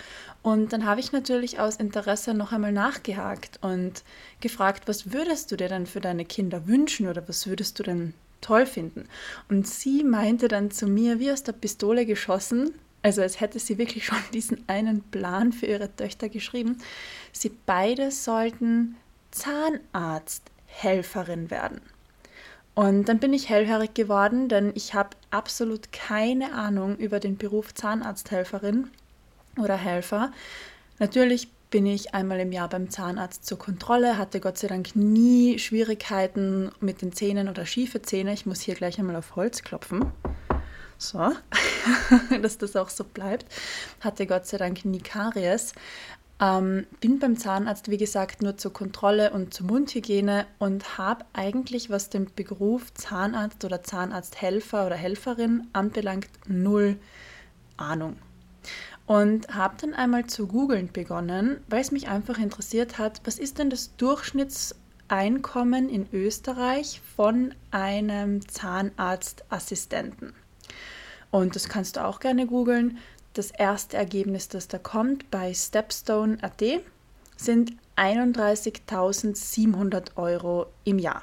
Und 0.42 0.73
dann 0.73 0.87
habe 0.87 1.00
ich 1.00 1.12
natürlich 1.12 1.61
aus 1.61 1.76
Interesse 1.76 2.35
noch 2.35 2.52
einmal 2.52 2.73
nachgehakt 2.73 3.59
und 3.62 4.04
gefragt, 4.40 4.85
was 4.87 5.12
würdest 5.12 5.50
du 5.50 5.57
dir 5.57 5.68
denn 5.68 5.87
für 5.87 6.00
deine 6.00 6.25
Kinder 6.25 6.66
wünschen 6.66 7.09
oder 7.09 7.26
was 7.28 7.47
würdest 7.47 7.78
du 7.78 7.83
denn 7.83 8.14
toll 8.40 8.66
finden? 8.66 9.09
Und 9.49 9.66
sie 9.66 10.04
meinte 10.04 10.49
dann 10.49 10.71
zu 10.71 10.87
mir, 10.87 11.18
wie 11.18 11.33
aus 11.33 11.42
der 11.42 11.52
Pistole 11.52 12.07
geschossen, 12.07 12.73
also 13.02 13.23
als 13.23 13.40
hätte 13.40 13.59
sie 13.59 13.78
wirklich 13.78 14.05
schon 14.05 14.19
diesen 14.33 14.62
einen 14.69 15.02
Plan 15.02 15.52
für 15.52 15.67
ihre 15.67 15.95
Töchter 15.95 16.28
geschrieben, 16.28 16.78
sie 17.33 17.50
beide 17.67 18.11
sollten 18.11 18.97
Zahnarzthelferin 19.31 21.50
werden. 21.50 21.81
Und 22.75 23.09
dann 23.09 23.19
bin 23.19 23.33
ich 23.33 23.49
hellhörig 23.49 23.95
geworden, 23.95 24.49
denn 24.49 24.73
ich 24.76 24.95
habe 24.95 25.11
absolut 25.31 25.90
keine 25.90 26.52
Ahnung 26.52 26.97
über 26.97 27.19
den 27.19 27.37
Beruf 27.37 27.75
Zahnarzthelferin 27.75 28.88
oder 29.57 29.76
Helfer. 29.76 30.31
Natürlich 31.00 31.49
bin 31.71 31.87
ich 31.87 32.14
einmal 32.14 32.40
im 32.40 32.52
Jahr 32.52 32.69
beim 32.69 32.88
Zahnarzt 32.88 33.45
zur 33.45 33.59
Kontrolle, 33.59 34.17
hatte 34.17 34.40
Gott 34.40 34.59
sei 34.59 34.69
Dank 34.69 34.95
nie 34.95 35.59
Schwierigkeiten 35.59 36.71
mit 36.81 37.02
den 37.02 37.12
Zähnen 37.12 37.49
oder 37.49 37.67
schiefe 37.67 38.00
Zähne. 38.00 38.33
Ich 38.33 38.47
muss 38.47 38.61
hier 38.61 38.75
gleich 38.75 38.99
einmal 38.99 39.17
auf 39.17 39.37
Holz 39.37 39.62
klopfen. 39.62 40.12
So, 40.99 41.33
dass 42.43 42.59
das 42.59 42.76
auch 42.76 42.88
so 42.88 43.05
bleibt. 43.05 43.47
Hatte 44.00 44.26
Gott 44.26 44.47
sei 44.47 44.59
Dank 44.59 44.85
nie 44.85 45.00
Karies. 45.00 45.73
Ähm, 46.40 46.87
bin 47.00 47.19
beim 47.19 47.37
Zahnarzt, 47.37 47.90
wie 47.90 47.97
gesagt, 47.97 48.43
nur 48.43 48.57
zur 48.57 48.73
Kontrolle 48.73 49.33
und 49.33 49.55
zur 49.55 49.67
Mundhygiene 49.67 50.47
und 50.59 50.99
habe 50.99 51.25
eigentlich, 51.33 51.90
was 51.90 52.11
den 52.11 52.26
Beruf 52.35 52.93
Zahnarzt 52.95 53.64
oder 53.64 53.83
Zahnarzthelfer 53.83 54.87
oder 54.87 54.97
Helferin 54.97 55.67
anbelangt, 55.73 56.28
null 56.47 56.97
Ahnung 57.76 58.17
und 59.09 59.49
habe 59.55 59.75
dann 59.81 59.95
einmal 59.95 60.26
zu 60.26 60.47
googeln 60.47 60.93
begonnen, 60.93 61.61
weil 61.69 61.81
es 61.81 61.90
mich 61.90 62.09
einfach 62.09 62.38
interessiert 62.38 62.99
hat, 62.99 63.23
was 63.25 63.38
ist 63.38 63.59
denn 63.59 63.71
das 63.71 63.97
Durchschnittseinkommen 63.97 65.88
in 65.88 66.07
Österreich 66.12 67.00
von 67.17 67.55
einem 67.71 68.47
Zahnarztassistenten? 68.47 70.35
Und 71.30 71.56
das 71.56 71.68
kannst 71.68 71.97
du 71.97 72.04
auch 72.04 72.20
gerne 72.20 72.47
googeln. 72.47 72.99
Das 73.35 73.50
erste 73.50 73.97
Ergebnis, 73.97 74.49
das 74.49 74.68
da 74.68 74.78
kommt 74.78 75.28
bei 75.30 75.52
Stepstone.at, 75.54 76.62
sind 77.37 77.73
31.700 77.97 80.16
Euro 80.16 80.66
im 80.85 80.99
Jahr. 80.99 81.23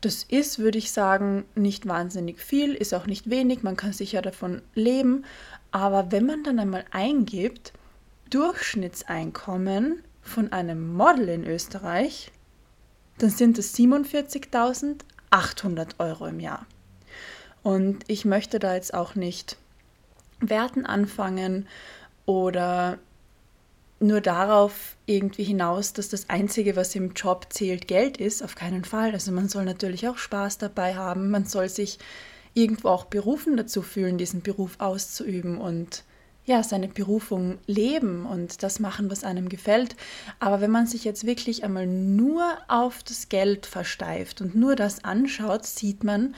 Das 0.00 0.22
ist, 0.22 0.60
würde 0.60 0.78
ich 0.78 0.92
sagen, 0.92 1.44
nicht 1.56 1.88
wahnsinnig 1.88 2.38
viel, 2.40 2.72
ist 2.74 2.94
auch 2.94 3.06
nicht 3.06 3.30
wenig, 3.30 3.64
man 3.64 3.76
kann 3.76 3.92
sicher 3.92 4.22
davon 4.22 4.62
leben, 4.74 5.24
aber 5.72 6.12
wenn 6.12 6.24
man 6.24 6.44
dann 6.44 6.60
einmal 6.60 6.84
eingibt, 6.92 7.72
Durchschnittseinkommen 8.30 10.04
von 10.22 10.52
einem 10.52 10.94
Model 10.94 11.30
in 11.30 11.44
Österreich, 11.44 12.30
dann 13.18 13.30
sind 13.30 13.58
es 13.58 13.76
47.800 13.76 15.98
Euro 15.98 16.26
im 16.26 16.38
Jahr. 16.38 16.64
Und 17.62 18.04
ich 18.06 18.24
möchte 18.24 18.58
da 18.58 18.74
jetzt 18.74 18.94
auch 18.94 19.14
nicht 19.14 19.56
Werten 20.40 20.86
anfangen 20.86 21.66
oder 22.26 22.98
nur 24.00 24.20
darauf 24.20 24.96
irgendwie 25.06 25.44
hinaus, 25.44 25.92
dass 25.92 26.08
das 26.08 26.30
Einzige, 26.30 26.76
was 26.76 26.94
im 26.94 27.14
Job 27.14 27.46
zählt, 27.50 27.88
Geld 27.88 28.18
ist. 28.18 28.42
Auf 28.42 28.54
keinen 28.54 28.84
Fall. 28.84 29.12
Also 29.12 29.32
man 29.32 29.48
soll 29.48 29.64
natürlich 29.64 30.06
auch 30.08 30.18
Spaß 30.18 30.58
dabei 30.58 30.94
haben. 30.94 31.30
Man 31.30 31.46
soll 31.46 31.68
sich 31.68 31.98
irgendwo 32.54 32.88
auch 32.88 33.06
berufen 33.06 33.56
dazu 33.56 33.82
fühlen, 33.82 34.18
diesen 34.18 34.42
Beruf 34.42 34.76
auszuüben 34.78 35.58
und 35.58 36.04
ja, 36.44 36.62
seine 36.62 36.88
Berufung 36.88 37.58
leben 37.66 38.24
und 38.24 38.62
das 38.62 38.80
machen, 38.80 39.10
was 39.10 39.22
einem 39.22 39.50
gefällt. 39.50 39.96
Aber 40.40 40.62
wenn 40.62 40.70
man 40.70 40.86
sich 40.86 41.04
jetzt 41.04 41.26
wirklich 41.26 41.62
einmal 41.62 41.86
nur 41.86 42.56
auf 42.68 43.02
das 43.02 43.28
Geld 43.28 43.66
versteift 43.66 44.40
und 44.40 44.54
nur 44.54 44.74
das 44.74 45.04
anschaut, 45.04 45.66
sieht 45.66 46.04
man, 46.04 46.34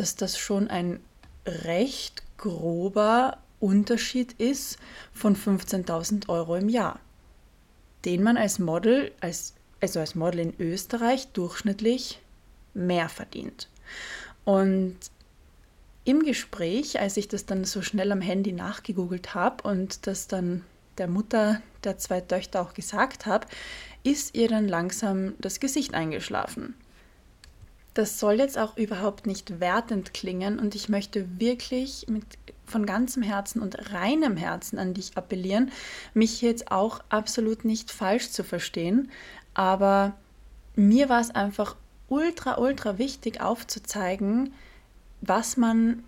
dass 0.00 0.16
das 0.16 0.38
schon 0.38 0.68
ein 0.68 0.98
recht 1.44 2.22
grober 2.38 3.36
Unterschied 3.60 4.32
ist 4.40 4.78
von 5.12 5.36
15.000 5.36 6.30
Euro 6.30 6.56
im 6.56 6.70
Jahr, 6.70 6.98
den 8.06 8.22
man 8.22 8.38
als 8.38 8.58
Model, 8.58 9.12
als, 9.20 9.52
also 9.82 10.00
als 10.00 10.14
Model 10.14 10.40
in 10.40 10.54
Österreich 10.58 11.28
durchschnittlich 11.34 12.18
mehr 12.72 13.10
verdient. 13.10 13.68
Und 14.46 14.96
im 16.04 16.22
Gespräch, 16.22 16.98
als 16.98 17.18
ich 17.18 17.28
das 17.28 17.44
dann 17.44 17.66
so 17.66 17.82
schnell 17.82 18.10
am 18.10 18.22
Handy 18.22 18.52
nachgegoogelt 18.52 19.34
habe 19.34 19.68
und 19.68 20.06
das 20.06 20.28
dann 20.28 20.64
der 20.96 21.08
Mutter 21.08 21.60
der 21.84 21.98
zwei 21.98 22.22
Töchter 22.22 22.62
auch 22.62 22.72
gesagt 22.72 23.26
habe, 23.26 23.46
ist 24.02 24.34
ihr 24.34 24.48
dann 24.48 24.66
langsam 24.66 25.34
das 25.40 25.60
Gesicht 25.60 25.92
eingeschlafen. 25.92 26.74
Das 28.00 28.18
soll 28.18 28.38
jetzt 28.38 28.56
auch 28.56 28.78
überhaupt 28.78 29.26
nicht 29.26 29.60
wertend 29.60 30.14
klingen 30.14 30.58
und 30.58 30.74
ich 30.74 30.88
möchte 30.88 31.38
wirklich 31.38 32.06
mit 32.08 32.24
von 32.64 32.86
ganzem 32.86 33.22
Herzen 33.22 33.60
und 33.60 33.92
reinem 33.92 34.38
Herzen 34.38 34.78
an 34.78 34.94
dich 34.94 35.18
appellieren, 35.18 35.70
mich 36.14 36.40
jetzt 36.40 36.72
auch 36.72 37.00
absolut 37.10 37.66
nicht 37.66 37.90
falsch 37.90 38.30
zu 38.30 38.42
verstehen, 38.42 39.10
aber 39.52 40.14
mir 40.76 41.10
war 41.10 41.20
es 41.20 41.30
einfach 41.30 41.76
ultra, 42.08 42.56
ultra 42.56 42.96
wichtig 42.96 43.42
aufzuzeigen, 43.42 44.54
was 45.20 45.58
man, 45.58 46.02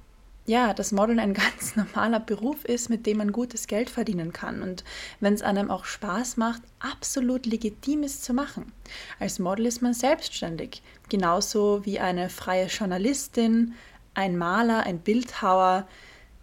ja, 0.47 0.75
das 0.75 0.93
Modeln 0.93 1.19
ein 1.19 1.35
ganz 1.35 1.77
normaler 1.77 2.21
Beruf 2.21 2.65
ist, 2.65 2.91
mit 2.91 3.07
dem 3.07 3.19
man 3.19 3.33
gutes 3.33 3.67
Geld 3.67 3.91
verdienen 3.91 4.33
kann. 4.33 4.63
Und 4.63 4.85
wenn 5.21 5.35
es 5.35 5.43
einem 5.43 5.71
auch 5.71 5.85
Spaß 5.85 6.37
macht, 6.37 6.63
absolut 6.81 7.47
legitim 7.47 8.03
ist 8.03 8.25
zu 8.25 8.35
machen. 8.35 8.73
Als 9.19 9.39
Model 9.39 9.67
ist 9.67 9.83
man 9.83 9.95
selbstständig, 9.95 10.83
genauso 11.09 11.85
wie 11.85 12.01
eine 12.01 12.29
freie 12.29 12.67
Journalistin, 12.67 13.75
ein 14.15 14.37
Maler, 14.37 14.85
ein 14.85 14.99
Bildhauer 14.99 15.87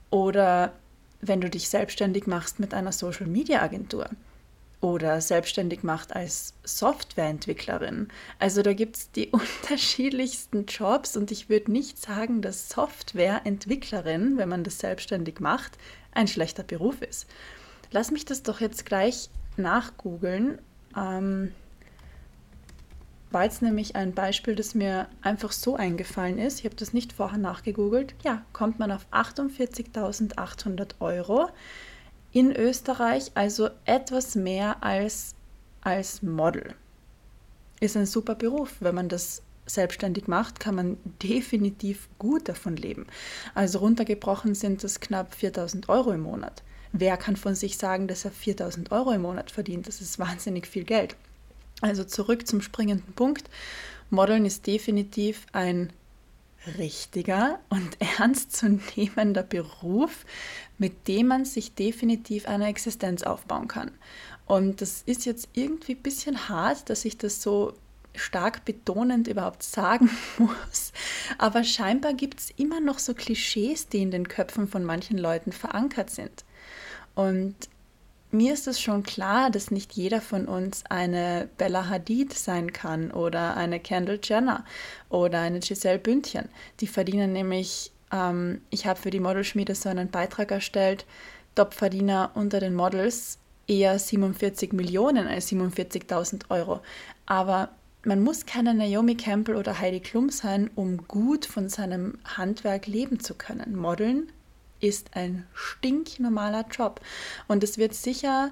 oder 0.09 0.73
wenn 1.21 1.41
du 1.41 1.49
dich 1.49 1.69
selbstständig 1.69 2.27
machst 2.27 2.59
mit 2.59 2.73
einer 2.73 2.91
Social-Media-Agentur 2.91 4.09
oder 4.81 5.19
selbstständig 5.19 5.83
macht 5.83 6.15
als 6.15 6.53
Softwareentwicklerin. 6.63 8.07
Also 8.39 8.61
da 8.61 8.73
gibt 8.73 8.95
es 8.95 9.11
die 9.11 9.27
unterschiedlichsten 9.31 10.65
Jobs 10.65 11.17
und 11.17 11.31
ich 11.31 11.49
würde 11.49 11.71
nicht 11.71 12.01
sagen, 12.01 12.41
dass 12.41 12.69
Softwareentwicklerin, 12.69 14.37
wenn 14.37 14.49
man 14.49 14.63
das 14.63 14.79
selbstständig 14.79 15.39
macht, 15.39 15.77
ein 16.11 16.27
schlechter 16.27 16.63
Beruf 16.63 17.01
ist. 17.01 17.27
lass 17.91 18.11
mich 18.11 18.25
das 18.25 18.43
doch 18.43 18.61
jetzt 18.61 18.85
gleich 18.85 19.29
nachgoogeln. 19.57 20.59
Ähm, 20.95 21.51
war 23.31 23.43
jetzt 23.43 23.61
nämlich 23.61 23.95
ein 23.95 24.13
Beispiel, 24.13 24.55
das 24.55 24.73
mir 24.73 25.07
einfach 25.21 25.51
so 25.51 25.75
eingefallen 25.75 26.39
ist. 26.39 26.59
Ich 26.59 26.65
habe 26.65 26.75
das 26.75 26.93
nicht 26.93 27.13
vorher 27.13 27.37
nachgegoogelt. 27.37 28.15
Ja, 28.23 28.43
kommt 28.53 28.79
man 28.79 28.91
auf 28.91 29.05
48.800 29.11 30.95
Euro 30.99 31.49
in 32.31 32.55
Österreich, 32.55 33.31
also 33.35 33.69
etwas 33.85 34.35
mehr 34.35 34.83
als 34.83 35.35
als 35.81 36.21
Model. 36.21 36.75
Ist 37.79 37.95
ein 37.95 38.05
super 38.05 38.35
Beruf. 38.35 38.75
Wenn 38.79 38.95
man 38.95 39.09
das 39.09 39.41
selbstständig 39.65 40.27
macht, 40.27 40.59
kann 40.59 40.75
man 40.75 40.97
definitiv 41.23 42.09
gut 42.17 42.49
davon 42.49 42.75
leben. 42.75 43.07
Also 43.55 43.79
runtergebrochen 43.79 44.55
sind 44.55 44.83
das 44.83 44.99
knapp 44.99 45.33
4000 45.35 45.89
Euro 45.89 46.11
im 46.11 46.21
Monat. 46.21 46.63
Wer 46.91 47.17
kann 47.17 47.35
von 47.35 47.55
sich 47.55 47.77
sagen, 47.77 48.07
dass 48.07 48.25
er 48.25 48.31
4000 48.31 48.91
Euro 48.91 49.11
im 49.11 49.21
Monat 49.21 49.51
verdient? 49.51 49.87
Das 49.87 50.01
ist 50.01 50.17
wahnsinnig 50.17 50.65
viel 50.65 50.83
Geld. 50.83 51.15
Also 51.81 52.03
zurück 52.03 52.47
zum 52.47 52.61
springenden 52.61 53.13
Punkt. 53.13 53.49
Modeln 54.09 54.45
ist 54.45 54.65
definitiv 54.65 55.45
ein 55.53 55.93
richtiger 56.77 57.59
und 57.69 57.97
ernstzunehmender 58.19 59.43
Beruf, 59.43 60.25
mit 60.77 61.07
dem 61.07 61.27
man 61.27 61.45
sich 61.45 61.75
definitiv 61.75 62.47
eine 62.47 62.67
Existenz 62.67 63.23
aufbauen 63.23 63.67
kann. 63.67 63.91
Und 64.45 64.81
das 64.81 65.03
ist 65.05 65.25
jetzt 65.25 65.49
irgendwie 65.53 65.93
ein 65.93 66.01
bisschen 66.01 66.49
hart, 66.49 66.89
dass 66.89 67.05
ich 67.05 67.17
das 67.17 67.41
so 67.41 67.73
stark 68.15 68.65
betonend 68.65 69.27
überhaupt 69.27 69.63
sagen 69.63 70.09
muss. 70.37 70.91
Aber 71.37 71.63
scheinbar 71.63 72.13
gibt 72.13 72.39
es 72.39 72.49
immer 72.51 72.79
noch 72.79 72.99
so 72.99 73.13
Klischees, 73.13 73.87
die 73.87 74.01
in 74.01 74.11
den 74.11 74.27
Köpfen 74.27 74.67
von 74.67 74.83
manchen 74.83 75.17
Leuten 75.17 75.51
verankert 75.51 76.09
sind. 76.09 76.43
Und 77.15 77.55
mir 78.31 78.53
ist 78.53 78.67
es 78.67 78.79
schon 78.79 79.03
klar, 79.03 79.49
dass 79.49 79.71
nicht 79.71 79.93
jeder 79.93 80.21
von 80.21 80.45
uns 80.45 80.83
eine 80.89 81.49
Bella 81.57 81.89
Hadid 81.89 82.33
sein 82.33 82.71
kann 82.73 83.11
oder 83.11 83.57
eine 83.57 83.79
Kendall 83.79 84.19
Jenner 84.23 84.65
oder 85.09 85.41
eine 85.41 85.59
Giselle 85.59 85.99
Bündchen. 85.99 86.49
Die 86.79 86.87
verdienen 86.87 87.33
nämlich, 87.33 87.91
ähm, 88.11 88.61
ich 88.69 88.85
habe 88.85 88.99
für 88.99 89.09
die 89.09 89.19
Modelschmiede 89.19 89.75
so 89.75 89.89
einen 89.89 90.09
Beitrag 90.09 90.51
erstellt, 90.51 91.05
Topverdiener 91.55 92.31
unter 92.35 92.59
den 92.59 92.75
Models 92.75 93.39
eher 93.67 93.97
47 93.97 94.73
Millionen 94.73 95.27
als 95.27 95.51
47.000 95.51 96.49
Euro. 96.49 96.81
Aber 97.25 97.69
man 98.05 98.21
muss 98.23 98.45
keine 98.45 98.73
Naomi 98.73 99.15
Campbell 99.15 99.55
oder 99.55 99.79
Heidi 99.79 99.99
Klum 99.99 100.29
sein, 100.29 100.69
um 100.75 101.05
gut 101.07 101.45
von 101.45 101.67
seinem 101.67 102.17
Handwerk 102.23 102.87
leben 102.87 103.19
zu 103.19 103.33
können. 103.33 103.75
Modeln 103.75 104.31
ist 104.79 105.15
ein 105.15 105.45
stinknormaler 105.53 106.65
Job. 106.71 107.01
Und 107.47 107.63
es 107.63 107.77
wird 107.77 107.93
sicher 107.93 108.51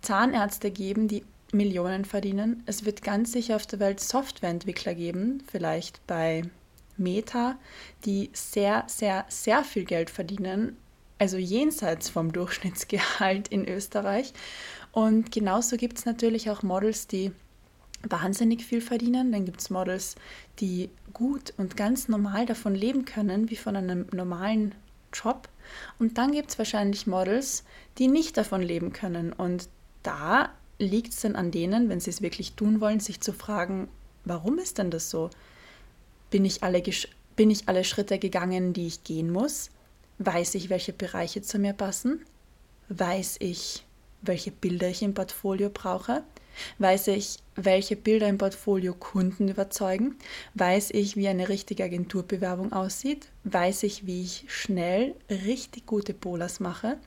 Zahnärzte 0.00 0.70
geben, 0.70 1.08
die 1.08 1.24
Millionen 1.52 2.04
verdienen. 2.04 2.62
Es 2.66 2.84
wird 2.84 3.02
ganz 3.02 3.32
sicher 3.32 3.56
auf 3.56 3.66
der 3.66 3.78
Welt 3.78 4.00
Softwareentwickler 4.00 4.94
geben, 4.94 5.42
vielleicht 5.50 6.04
bei 6.06 6.42
Meta, 6.96 7.56
die 8.04 8.30
sehr, 8.32 8.84
sehr, 8.86 9.26
sehr 9.28 9.64
viel 9.64 9.84
Geld 9.84 10.10
verdienen, 10.10 10.76
also 11.18 11.36
jenseits 11.36 12.08
vom 12.08 12.32
Durchschnittsgehalt 12.32 13.48
in 13.48 13.68
Österreich. 13.68 14.32
Und 14.92 15.30
genauso 15.30 15.76
gibt 15.76 15.98
es 15.98 16.06
natürlich 16.06 16.50
auch 16.50 16.62
Models, 16.62 17.06
die 17.06 17.32
wahnsinnig 18.08 18.64
viel 18.64 18.80
verdienen. 18.80 19.32
Dann 19.32 19.44
gibt 19.44 19.60
es 19.60 19.70
Models, 19.70 20.16
die 20.58 20.90
gut 21.12 21.54
und 21.56 21.76
ganz 21.76 22.08
normal 22.08 22.46
davon 22.46 22.74
leben 22.74 23.04
können, 23.04 23.50
wie 23.50 23.56
von 23.56 23.76
einem 23.76 24.06
normalen 24.12 24.74
Job. 25.12 25.48
Und 25.98 26.18
dann 26.18 26.32
gibt 26.32 26.50
es 26.50 26.58
wahrscheinlich 26.58 27.06
Models, 27.06 27.64
die 27.98 28.08
nicht 28.08 28.36
davon 28.36 28.62
leben 28.62 28.92
können. 28.92 29.32
Und 29.32 29.68
da 30.02 30.50
liegt 30.78 31.12
es 31.12 31.20
dann 31.20 31.36
an 31.36 31.50
denen, 31.50 31.88
wenn 31.88 32.00
sie 32.00 32.10
es 32.10 32.22
wirklich 32.22 32.54
tun 32.54 32.80
wollen, 32.80 33.00
sich 33.00 33.20
zu 33.20 33.32
fragen, 33.32 33.88
warum 34.24 34.58
ist 34.58 34.78
denn 34.78 34.90
das 34.90 35.10
so? 35.10 35.30
Bin 36.30 36.44
ich 36.44 36.62
alle, 36.62 36.82
bin 37.36 37.50
ich 37.50 37.68
alle 37.68 37.84
Schritte 37.84 38.18
gegangen, 38.18 38.72
die 38.72 38.86
ich 38.86 39.04
gehen 39.04 39.30
muss? 39.30 39.70
Weiß 40.18 40.54
ich, 40.54 40.70
welche 40.70 40.92
Bereiche 40.92 41.42
zu 41.42 41.58
mir 41.58 41.72
passen? 41.72 42.24
Weiß 42.88 43.36
ich, 43.40 43.84
welche 44.22 44.50
Bilder 44.50 44.88
ich 44.88 45.02
im 45.02 45.14
Portfolio 45.14 45.70
brauche? 45.70 46.22
Weiß 46.78 47.08
ich, 47.08 47.38
welche 47.54 47.96
Bilder 47.96 48.28
im 48.28 48.38
Portfolio 48.38 48.94
Kunden 48.94 49.48
überzeugen? 49.48 50.16
Weiß 50.54 50.90
ich, 50.92 51.16
wie 51.16 51.28
eine 51.28 51.48
richtige 51.48 51.84
Agenturbewerbung 51.84 52.72
aussieht? 52.72 53.28
Weiß 53.44 53.82
ich, 53.82 54.06
wie 54.06 54.22
ich 54.22 54.44
schnell 54.48 55.14
richtig 55.30 55.86
gute 55.86 56.14
Bolas 56.14 56.60
mache? 56.60 56.98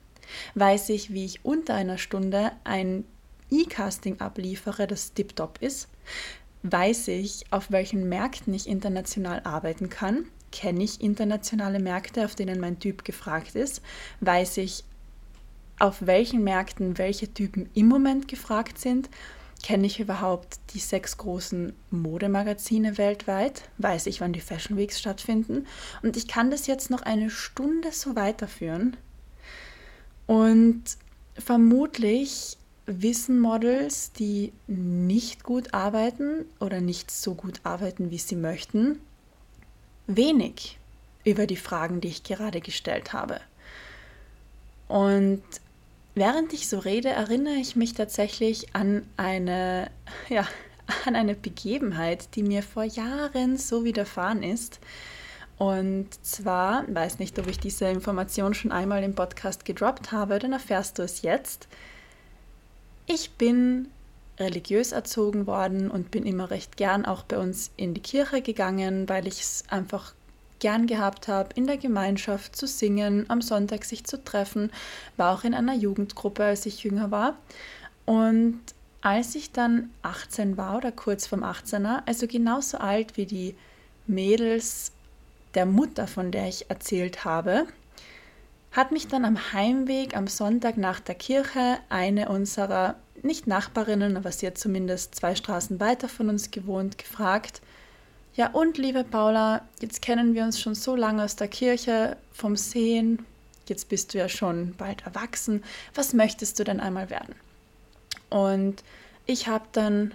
Weiß 0.54 0.88
ich, 0.88 1.12
wie 1.12 1.24
ich 1.24 1.44
unter 1.44 1.74
einer 1.74 1.98
Stunde 1.98 2.52
ein 2.64 3.04
E-Casting 3.50 4.20
abliefere, 4.20 4.86
das 4.86 5.12
tiptop 5.12 5.58
ist? 5.60 5.88
Weiß 6.62 7.08
ich, 7.08 7.44
auf 7.50 7.70
welchen 7.70 8.08
Märkten 8.08 8.52
ich 8.54 8.68
international 8.68 9.40
arbeiten 9.44 9.88
kann? 9.88 10.24
Kenne 10.50 10.82
ich 10.82 11.00
internationale 11.00 11.78
Märkte, 11.78 12.24
auf 12.24 12.34
denen 12.34 12.60
mein 12.60 12.78
Typ 12.78 13.04
gefragt 13.04 13.54
ist? 13.54 13.82
Weiß 14.20 14.56
ich, 14.56 14.84
auf 15.78 16.06
welchen 16.06 16.42
Märkten 16.44 16.98
welche 16.98 17.32
Typen 17.32 17.68
im 17.74 17.86
Moment 17.86 18.28
gefragt 18.28 18.78
sind? 18.78 19.08
Kenne 19.62 19.86
ich 19.86 20.00
überhaupt 20.00 20.58
die 20.74 20.78
sechs 20.78 21.16
großen 21.16 21.72
Modemagazine 21.90 22.98
weltweit? 22.98 23.62
Weiß 23.78 24.06
ich, 24.06 24.20
wann 24.20 24.32
die 24.32 24.40
Fashion 24.40 24.76
Weeks 24.76 25.00
stattfinden? 25.00 25.66
Und 26.02 26.16
ich 26.16 26.28
kann 26.28 26.50
das 26.50 26.66
jetzt 26.66 26.90
noch 26.90 27.02
eine 27.02 27.30
Stunde 27.30 27.90
so 27.92 28.16
weiterführen. 28.16 28.96
Und 30.26 30.84
vermutlich 31.38 32.58
wissen 32.86 33.40
Models, 33.40 34.12
die 34.12 34.52
nicht 34.66 35.42
gut 35.42 35.74
arbeiten 35.74 36.44
oder 36.60 36.80
nicht 36.80 37.10
so 37.10 37.34
gut 37.34 37.60
arbeiten, 37.64 38.10
wie 38.10 38.18
sie 38.18 38.36
möchten, 38.36 39.00
wenig 40.06 40.78
über 41.24 41.46
die 41.46 41.56
Fragen, 41.56 42.00
die 42.00 42.08
ich 42.08 42.22
gerade 42.22 42.60
gestellt 42.60 43.12
habe. 43.12 43.40
Und 44.86 45.42
Während 46.18 46.54
ich 46.54 46.66
so 46.66 46.78
rede, 46.78 47.10
erinnere 47.10 47.56
ich 47.56 47.76
mich 47.76 47.92
tatsächlich 47.92 48.74
an 48.74 49.06
eine, 49.18 49.90
ja, 50.30 50.46
an 51.04 51.14
eine 51.14 51.34
Begebenheit, 51.34 52.34
die 52.34 52.42
mir 52.42 52.62
vor 52.62 52.84
Jahren 52.84 53.58
so 53.58 53.84
widerfahren 53.84 54.42
ist. 54.42 54.80
Und 55.58 56.08
zwar, 56.24 56.84
weiß 56.88 57.18
nicht, 57.18 57.38
ob 57.38 57.46
ich 57.48 57.58
diese 57.58 57.86
Information 57.88 58.54
schon 58.54 58.72
einmal 58.72 59.04
im 59.04 59.14
Podcast 59.14 59.66
gedroppt 59.66 60.10
habe, 60.10 60.38
dann 60.38 60.54
erfährst 60.54 60.98
du 60.98 61.02
es 61.02 61.20
jetzt. 61.20 61.68
Ich 63.06 63.32
bin 63.32 63.88
religiös 64.38 64.92
erzogen 64.92 65.46
worden 65.46 65.90
und 65.90 66.10
bin 66.10 66.24
immer 66.24 66.50
recht 66.50 66.78
gern 66.78 67.04
auch 67.04 67.24
bei 67.24 67.36
uns 67.36 67.72
in 67.76 67.92
die 67.92 68.02
Kirche 68.02 68.40
gegangen, 68.40 69.06
weil 69.06 69.26
ich 69.26 69.40
es 69.40 69.64
einfach 69.68 70.14
gern 70.58 70.86
gehabt 70.86 71.28
habe, 71.28 71.50
in 71.54 71.66
der 71.66 71.76
Gemeinschaft 71.76 72.56
zu 72.56 72.66
singen, 72.66 73.26
am 73.28 73.42
Sonntag 73.42 73.84
sich 73.84 74.04
zu 74.04 74.22
treffen, 74.22 74.70
war 75.16 75.34
auch 75.34 75.44
in 75.44 75.54
einer 75.54 75.74
Jugendgruppe, 75.74 76.44
als 76.44 76.66
ich 76.66 76.84
jünger 76.84 77.10
war. 77.10 77.36
Und 78.04 78.60
als 79.00 79.34
ich 79.34 79.52
dann 79.52 79.90
18 80.02 80.56
war 80.56 80.78
oder 80.78 80.92
kurz 80.92 81.26
vom 81.26 81.44
18er, 81.44 82.02
also 82.06 82.26
genauso 82.26 82.78
alt 82.78 83.16
wie 83.16 83.26
die 83.26 83.54
Mädels 84.06 84.92
der 85.54 85.66
Mutter, 85.66 86.06
von 86.06 86.30
der 86.30 86.48
ich 86.48 86.70
erzählt 86.70 87.24
habe, 87.24 87.66
hat 88.72 88.92
mich 88.92 89.08
dann 89.08 89.24
am 89.24 89.52
Heimweg 89.52 90.16
am 90.16 90.26
Sonntag 90.26 90.76
nach 90.76 91.00
der 91.00 91.14
Kirche 91.14 91.78
eine 91.88 92.28
unserer, 92.28 92.96
nicht 93.22 93.46
Nachbarinnen, 93.46 94.16
aber 94.16 94.30
sie 94.32 94.46
hat 94.46 94.58
zumindest 94.58 95.14
zwei 95.14 95.34
Straßen 95.34 95.80
weiter 95.80 96.08
von 96.08 96.28
uns 96.28 96.50
gewohnt, 96.50 96.98
gefragt, 96.98 97.62
ja, 98.36 98.50
und 98.50 98.76
liebe 98.76 99.02
Paula, 99.02 99.62
jetzt 99.80 100.02
kennen 100.02 100.34
wir 100.34 100.44
uns 100.44 100.60
schon 100.60 100.74
so 100.74 100.94
lange 100.94 101.24
aus 101.24 101.36
der 101.36 101.48
Kirche, 101.48 102.18
vom 102.32 102.54
Sehen. 102.54 103.24
Jetzt 103.66 103.88
bist 103.88 104.12
du 104.12 104.18
ja 104.18 104.28
schon 104.28 104.74
bald 104.76 105.06
erwachsen. 105.06 105.64
Was 105.94 106.12
möchtest 106.12 106.58
du 106.58 106.64
denn 106.64 106.78
einmal 106.78 107.08
werden? 107.08 107.34
Und 108.28 108.84
ich 109.24 109.48
habe 109.48 109.64
dann 109.72 110.14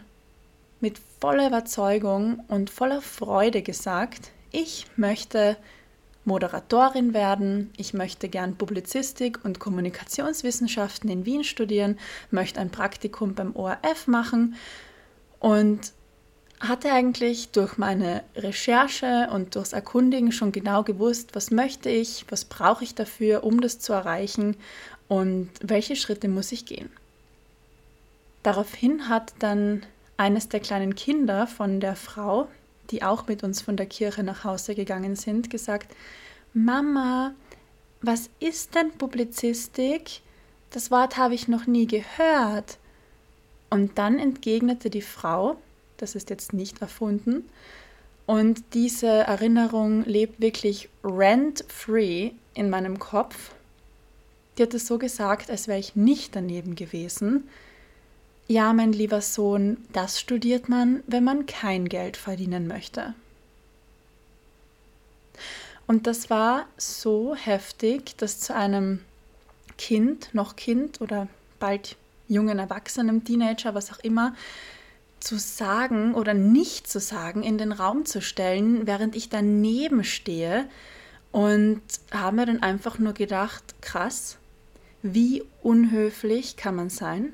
mit 0.80 1.00
voller 1.20 1.48
Überzeugung 1.48 2.44
und 2.48 2.70
voller 2.70 3.02
Freude 3.02 3.64
gesagt, 3.64 4.32
ich 4.52 4.86
möchte 4.98 5.58
Moderatorin 6.24 7.16
werden, 7.16 7.72
ich 7.78 7.96
möchte 7.96 8.30
gern 8.30 8.56
Publizistik 8.56 9.44
und 9.44 9.60
Kommunikationswissenschaften 9.60 11.10
in 11.10 11.26
Wien 11.26 11.44
studieren, 11.44 11.98
möchte 12.30 12.60
ein 12.60 12.70
Praktikum 12.70 13.34
beim 13.34 13.56
ORF 13.56 14.06
machen 14.06 14.56
und 15.40 15.94
hatte 16.62 16.92
eigentlich 16.92 17.50
durch 17.52 17.78
meine 17.78 18.24
Recherche 18.36 19.30
und 19.32 19.56
durchs 19.56 19.74
Erkundigen 19.74 20.32
schon 20.32 20.52
genau 20.52 20.84
gewusst, 20.84 21.36
was 21.36 21.52
möchte 21.52 21.90
ich, 21.90 22.26
was 22.30 22.46
brauche 22.46 22.84
ich 22.84 22.96
dafür, 22.96 23.44
um 23.44 23.62
das 23.62 23.80
zu 23.80 23.94
erreichen 23.94 24.56
und 25.08 25.50
welche 25.62 25.96
Schritte 25.96 26.28
muss 26.28 26.52
ich 26.52 26.66
gehen. 26.66 26.90
Daraufhin 28.44 29.10
hat 29.10 29.34
dann 29.40 29.84
eines 30.18 30.50
der 30.50 30.60
kleinen 30.60 30.96
Kinder 30.96 31.48
von 31.48 31.80
der 31.80 31.96
Frau, 31.96 32.48
die 32.92 33.04
auch 33.04 33.28
mit 33.28 33.44
uns 33.44 33.62
von 33.62 33.76
der 33.76 33.86
Kirche 33.86 34.24
nach 34.24 34.44
Hause 34.44 34.76
gegangen 34.76 35.16
sind, 35.16 35.50
gesagt, 35.50 35.94
Mama, 36.54 37.34
was 38.02 38.30
ist 38.40 38.76
denn 38.76 38.92
Publizistik? 38.92 40.22
das 40.72 40.90
Wort 40.90 41.18
habe 41.18 41.36
ich 41.36 41.48
noch 41.48 41.68
nie 41.68 41.86
gehört. 41.86 42.78
Und 43.70 43.98
dann 43.98 44.20
entgegnete 44.20 44.90
die 44.90 45.02
Frau, 45.02 45.58
das 46.02 46.16
ist 46.16 46.30
jetzt 46.30 46.52
nicht 46.52 46.82
erfunden, 46.82 47.46
und 48.26 48.64
diese 48.74 49.08
Erinnerung 49.08 50.06
lebt 50.06 50.40
wirklich 50.40 50.90
rent-free 51.04 52.32
in 52.54 52.70
meinem 52.70 53.00
Kopf. 53.00 53.52
Die 54.58 54.64
hat 54.64 54.74
es 54.74 54.88
so 54.88 54.98
gesagt, 54.98 55.50
als 55.50 55.68
wäre 55.68 55.80
ich 55.80 55.96
nicht 55.96 56.36
daneben 56.36 56.76
gewesen. 56.76 57.50
Ja, 58.48 58.74
mein 58.74 58.94
lieber 58.94 59.22
Sohn, 59.22 59.78
das 59.92 60.20
studiert 60.20 60.70
man, 60.70 61.04
wenn 61.08 61.24
man 61.24 61.46
kein 61.46 61.90
Geld 61.90 62.16
verdienen 62.16 62.68
möchte. 62.68 63.14
Und 65.88 66.08
das 66.08 66.30
war 66.30 66.68
so 66.78 67.36
heftig, 67.36 68.16
dass 68.18 68.40
zu 68.40 68.56
einem 68.56 69.02
Kind, 69.78 70.30
noch 70.34 70.56
Kind 70.56 71.02
oder 71.02 71.28
bald 71.60 71.98
jungen 72.28 72.60
Erwachsenen, 72.60 73.26
Teenager, 73.26 73.74
was 73.74 73.92
auch 73.92 74.00
immer, 74.00 74.36
zu 75.22 75.38
sagen 75.38 76.14
oder 76.14 76.34
nicht 76.34 76.88
zu 76.88 77.00
sagen, 77.00 77.44
in 77.44 77.58
den 77.58 77.72
Raum 77.72 78.06
zu 78.06 78.22
stellen, 78.22 78.88
während 78.88 79.16
ich 79.16 79.30
daneben 79.30 80.04
stehe 80.04 80.68
und 81.32 81.82
habe 82.12 82.36
mir 82.36 82.46
dann 82.46 82.62
einfach 82.62 83.00
nur 83.00 83.14
gedacht, 83.14 83.64
krass, 83.82 84.38
wie 85.02 85.44
unhöflich 85.62 86.58
kann 86.58 86.76
man 86.76 86.90
sein? 86.90 87.34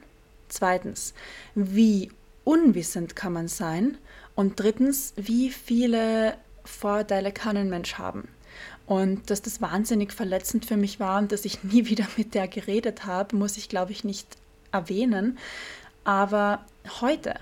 Zweitens, 0.50 1.13
wie 1.56 2.12
unwissend 2.43 3.15
kann 3.15 3.34
man 3.34 3.47
sein? 3.47 3.97
Und 4.36 4.60
drittens, 4.60 5.13
wie 5.15 5.50
viele 5.50 6.38
Vorurteile 6.63 7.32
kann 7.32 7.58
ein 7.58 7.69
Mensch 7.69 7.95
haben? 7.95 8.28
Und 8.86 9.30
dass 9.30 9.41
das 9.41 9.62
wahnsinnig 9.62 10.13
verletzend 10.13 10.65
für 10.65 10.78
mich 10.78 11.00
war 11.00 11.19
und 11.19 11.32
dass 11.32 11.43
ich 11.43 11.63
nie 11.63 11.86
wieder 11.88 12.08
mit 12.15 12.36
der 12.36 12.47
geredet 12.47 13.06
habe, 13.06 13.36
muss 13.36 13.58
ich, 13.58 13.67
glaube 13.67 13.91
ich, 13.91 14.04
nicht 14.04 14.38
erwähnen. 14.71 15.38
Aber 16.04 16.65
heute, 17.02 17.36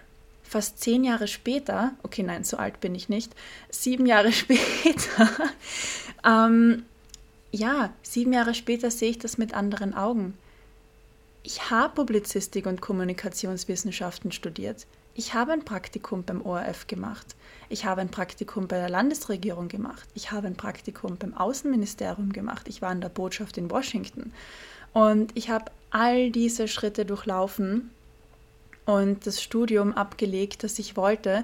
fast 0.48 0.80
zehn 0.80 1.04
Jahre 1.04 1.28
später, 1.28 1.94
okay, 2.04 2.24
nein, 2.24 2.44
so 2.44 2.58
alt 2.58 2.80
bin 2.80 2.96
ich 2.96 3.10
nicht, 3.10 3.36
sieben 3.70 4.06
Jahre 4.06 4.32
später, 4.32 5.30
ähm, 6.26 6.86
ja, 7.52 7.94
sieben 8.04 8.34
Jahre 8.34 8.54
später 8.54 8.92
sehe 8.92 9.10
ich 9.10 9.20
das 9.20 9.38
mit 9.38 9.54
anderen 9.54 9.94
Augen. 9.94 10.38
Ich 11.44 11.70
habe 11.70 11.94
Publizistik 11.94 12.66
und 12.66 12.82
Kommunikationswissenschaften 12.82 14.32
studiert. 14.32 14.88
Ich 15.14 15.34
habe 15.34 15.54
ein 15.54 15.64
Praktikum 15.64 16.24
beim 16.24 16.42
ORF 16.42 16.88
gemacht. 16.88 17.36
Ich 17.70 17.86
habe 17.86 18.02
ein 18.02 18.10
Praktikum 18.10 18.68
bei 18.68 18.78
der 18.78 18.90
Landesregierung 18.90 19.70
gemacht. 19.70 20.10
Ich 20.14 20.32
habe 20.32 20.48
ein 20.48 20.56
Praktikum 20.56 21.18
beim 21.18 21.34
Außenministerium 21.34 22.34
gemacht. 22.34 22.68
Ich 22.68 22.82
war 22.82 22.92
in 22.92 23.00
der 23.00 23.10
Botschaft 23.10 23.58
in 23.58 23.72
Washington. 23.72 24.34
Und 24.92 25.32
ich 25.38 25.50
habe 25.50 25.72
all 25.92 26.32
diese 26.32 26.68
Schritte 26.68 27.06
durchlaufen 27.06 27.92
und 28.86 29.26
das 29.26 29.42
Studium 29.42 29.94
abgelegt, 29.94 30.64
das 30.64 30.80
ich 30.80 30.96
wollte, 30.96 31.44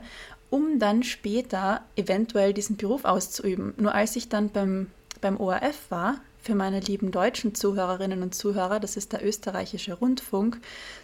um 0.50 0.80
dann 0.80 1.04
später 1.04 1.82
eventuell 1.96 2.54
diesen 2.54 2.78
Beruf 2.78 3.06
auszuüben. 3.06 3.74
Nur 3.78 3.96
als 3.96 4.16
ich 4.16 4.30
dann 4.30 4.50
beim, 4.50 4.88
beim 5.22 5.40
ORF 5.40 5.90
war, 5.90 6.22
für 6.42 6.56
meine 6.56 6.80
lieben 6.80 7.12
deutschen 7.12 7.54
Zuhörerinnen 7.54 8.24
und 8.24 8.34
Zuhörer, 8.34 8.80
das 8.80 8.98
ist 8.98 9.14
der 9.14 9.26
österreichische 9.26 9.94
Rundfunk, 9.94 10.60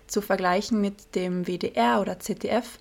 zu 0.08 0.22
vergleichen 0.22 0.82
mit 0.82 1.16
dem 1.16 1.46
WDR 1.46 2.02
oder 2.02 2.20
ZDF, 2.20 2.80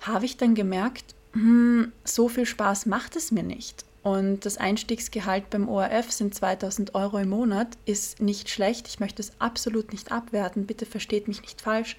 habe 0.00 0.24
ich 0.24 0.38
dann 0.38 0.54
gemerkt, 0.54 1.14
hm, 1.32 1.92
so 2.04 2.28
viel 2.28 2.46
Spaß 2.46 2.86
macht 2.86 3.14
es 3.14 3.30
mir 3.30 3.42
nicht. 3.42 3.84
Und 4.02 4.46
das 4.46 4.56
Einstiegsgehalt 4.56 5.50
beim 5.50 5.68
ORF 5.68 6.10
sind 6.10 6.34
2000 6.34 6.94
Euro 6.94 7.18
im 7.18 7.28
Monat, 7.28 7.76
ist 7.84 8.20
nicht 8.20 8.48
schlecht. 8.48 8.88
Ich 8.88 8.98
möchte 8.98 9.20
es 9.20 9.32
absolut 9.38 9.92
nicht 9.92 10.10
abwerten, 10.10 10.64
bitte 10.66 10.86
versteht 10.86 11.28
mich 11.28 11.42
nicht 11.42 11.60
falsch. 11.60 11.96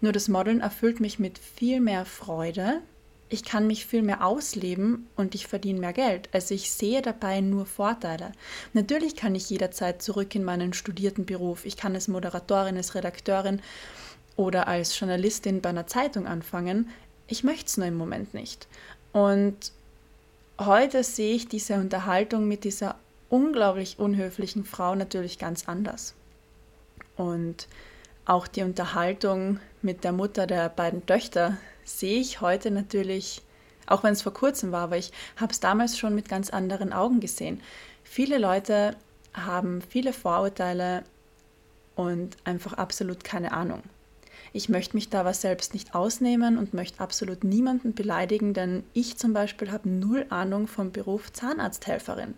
Nur 0.00 0.12
das 0.12 0.28
Modeln 0.28 0.60
erfüllt 0.60 1.00
mich 1.00 1.18
mit 1.18 1.38
viel 1.38 1.80
mehr 1.80 2.04
Freude, 2.04 2.80
ich 3.30 3.44
kann 3.44 3.66
mich 3.66 3.84
viel 3.84 4.02
mehr 4.02 4.24
ausleben 4.24 5.06
und 5.16 5.34
ich 5.34 5.46
verdiene 5.46 5.80
mehr 5.80 5.92
Geld. 5.92 6.30
Also 6.32 6.54
ich 6.54 6.72
sehe 6.72 7.02
dabei 7.02 7.40
nur 7.40 7.66
Vorteile. 7.66 8.32
Natürlich 8.72 9.16
kann 9.16 9.34
ich 9.34 9.50
jederzeit 9.50 10.00
zurück 10.00 10.34
in 10.34 10.44
meinen 10.44 10.72
studierten 10.72 11.26
Beruf. 11.26 11.66
Ich 11.66 11.76
kann 11.76 11.94
als 11.94 12.08
Moderatorin, 12.08 12.76
als 12.76 12.94
Redakteurin 12.94 13.60
oder 14.36 14.66
als 14.66 14.98
Journalistin 14.98 15.60
bei 15.60 15.68
einer 15.68 15.86
Zeitung 15.86 16.26
anfangen. 16.26 16.88
Ich 17.26 17.44
möchte 17.44 17.66
es 17.66 17.76
nur 17.76 17.86
im 17.86 17.96
Moment 17.96 18.32
nicht. 18.32 18.66
Und 19.12 19.72
heute 20.58 21.04
sehe 21.04 21.34
ich 21.34 21.48
diese 21.48 21.74
Unterhaltung 21.74 22.48
mit 22.48 22.64
dieser 22.64 22.96
unglaublich 23.28 23.98
unhöflichen 23.98 24.64
Frau 24.64 24.94
natürlich 24.94 25.38
ganz 25.38 25.68
anders. 25.68 26.14
Und 27.16 27.68
auch 28.24 28.46
die 28.46 28.62
Unterhaltung 28.62 29.60
mit 29.82 30.04
der 30.04 30.12
Mutter 30.12 30.46
der 30.46 30.68
beiden 30.68 31.06
Töchter 31.06 31.56
sehe 31.84 32.20
ich 32.20 32.40
heute 32.40 32.70
natürlich, 32.70 33.42
auch 33.86 34.02
wenn 34.02 34.12
es 34.12 34.22
vor 34.22 34.34
kurzem 34.34 34.72
war, 34.72 34.82
aber 34.82 34.96
ich 34.96 35.12
habe 35.36 35.52
es 35.52 35.60
damals 35.60 35.98
schon 35.98 36.14
mit 36.14 36.28
ganz 36.28 36.50
anderen 36.50 36.92
Augen 36.92 37.20
gesehen. 37.20 37.62
Viele 38.04 38.38
Leute 38.38 38.96
haben 39.34 39.82
viele 39.82 40.12
Vorurteile 40.12 41.04
und 41.94 42.36
einfach 42.44 42.74
absolut 42.74 43.24
keine 43.24 43.52
Ahnung. 43.52 43.82
Ich 44.58 44.68
möchte 44.68 44.96
mich 44.96 45.08
da 45.08 45.24
was 45.24 45.40
selbst 45.40 45.72
nicht 45.72 45.94
ausnehmen 45.94 46.58
und 46.58 46.74
möchte 46.74 46.98
absolut 46.98 47.44
niemanden 47.44 47.94
beleidigen, 47.94 48.54
denn 48.54 48.82
ich 48.92 49.16
zum 49.16 49.32
Beispiel 49.32 49.70
habe 49.70 49.88
null 49.88 50.26
Ahnung 50.30 50.66
vom 50.66 50.90
Beruf 50.90 51.32
Zahnarzthelferin. 51.32 52.34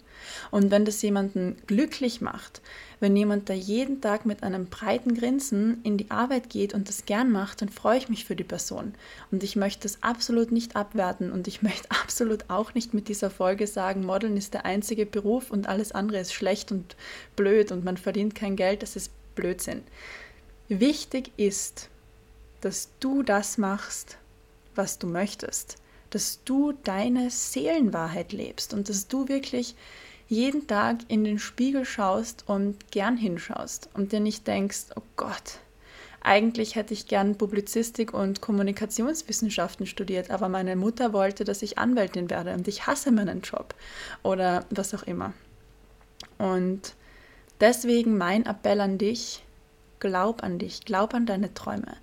Und 0.50 0.70
wenn 0.70 0.84
das 0.84 1.00
jemanden 1.00 1.56
glücklich 1.66 2.20
macht, 2.20 2.60
wenn 3.00 3.16
jemand 3.16 3.48
da 3.48 3.54
jeden 3.54 4.02
Tag 4.02 4.26
mit 4.26 4.42
einem 4.42 4.66
breiten 4.66 5.14
Grinsen 5.14 5.80
in 5.82 5.96
die 5.96 6.10
Arbeit 6.10 6.50
geht 6.50 6.74
und 6.74 6.90
das 6.90 7.06
gern 7.06 7.32
macht, 7.32 7.62
dann 7.62 7.70
freue 7.70 7.96
ich 7.96 8.10
mich 8.10 8.26
für 8.26 8.36
die 8.36 8.44
Person. 8.44 8.92
Und 9.30 9.42
ich 9.42 9.56
möchte 9.56 9.84
das 9.84 10.02
absolut 10.02 10.52
nicht 10.52 10.76
abwerten 10.76 11.32
und 11.32 11.48
ich 11.48 11.62
möchte 11.62 11.90
absolut 11.90 12.50
auch 12.50 12.74
nicht 12.74 12.92
mit 12.92 13.08
dieser 13.08 13.30
Folge 13.30 13.66
sagen, 13.66 14.04
Modeln 14.04 14.36
ist 14.36 14.52
der 14.52 14.66
einzige 14.66 15.06
Beruf 15.06 15.50
und 15.50 15.70
alles 15.70 15.92
andere 15.92 16.20
ist 16.20 16.34
schlecht 16.34 16.70
und 16.70 16.96
blöd 17.34 17.72
und 17.72 17.82
man 17.82 17.96
verdient 17.96 18.34
kein 18.34 18.56
Geld. 18.56 18.82
Das 18.82 18.94
ist 18.94 19.10
Blödsinn. 19.34 19.80
Wichtig 20.68 21.32
ist, 21.36 21.89
dass 22.60 22.90
du 23.00 23.22
das 23.22 23.58
machst, 23.58 24.18
was 24.74 24.98
du 24.98 25.06
möchtest, 25.06 25.76
dass 26.10 26.42
du 26.44 26.72
deine 26.84 27.30
Seelenwahrheit 27.30 28.32
lebst 28.32 28.74
und 28.74 28.88
dass 28.88 29.08
du 29.08 29.28
wirklich 29.28 29.74
jeden 30.28 30.66
Tag 30.66 30.98
in 31.08 31.24
den 31.24 31.38
Spiegel 31.38 31.84
schaust 31.84 32.44
und 32.46 32.92
gern 32.92 33.16
hinschaust 33.16 33.88
und 33.94 34.12
dir 34.12 34.20
nicht 34.20 34.46
denkst, 34.46 34.86
oh 34.94 35.02
Gott, 35.16 35.58
eigentlich 36.22 36.76
hätte 36.76 36.94
ich 36.94 37.06
gern 37.06 37.36
Publizistik 37.36 38.12
und 38.12 38.40
Kommunikationswissenschaften 38.40 39.86
studiert, 39.86 40.30
aber 40.30 40.48
meine 40.48 40.76
Mutter 40.76 41.12
wollte, 41.12 41.44
dass 41.44 41.62
ich 41.62 41.78
Anwältin 41.78 42.28
werde 42.30 42.52
und 42.52 42.68
ich 42.68 42.86
hasse 42.86 43.10
meinen 43.10 43.40
Job 43.40 43.74
oder 44.22 44.66
was 44.70 44.94
auch 44.94 45.02
immer. 45.04 45.32
Und 46.36 46.94
deswegen 47.60 48.18
mein 48.18 48.44
Appell 48.44 48.80
an 48.80 48.98
dich, 48.98 49.42
glaub 49.98 50.42
an 50.42 50.58
dich, 50.58 50.84
glaub 50.84 51.14
an 51.14 51.26
deine 51.26 51.54
Träume. 51.54 51.96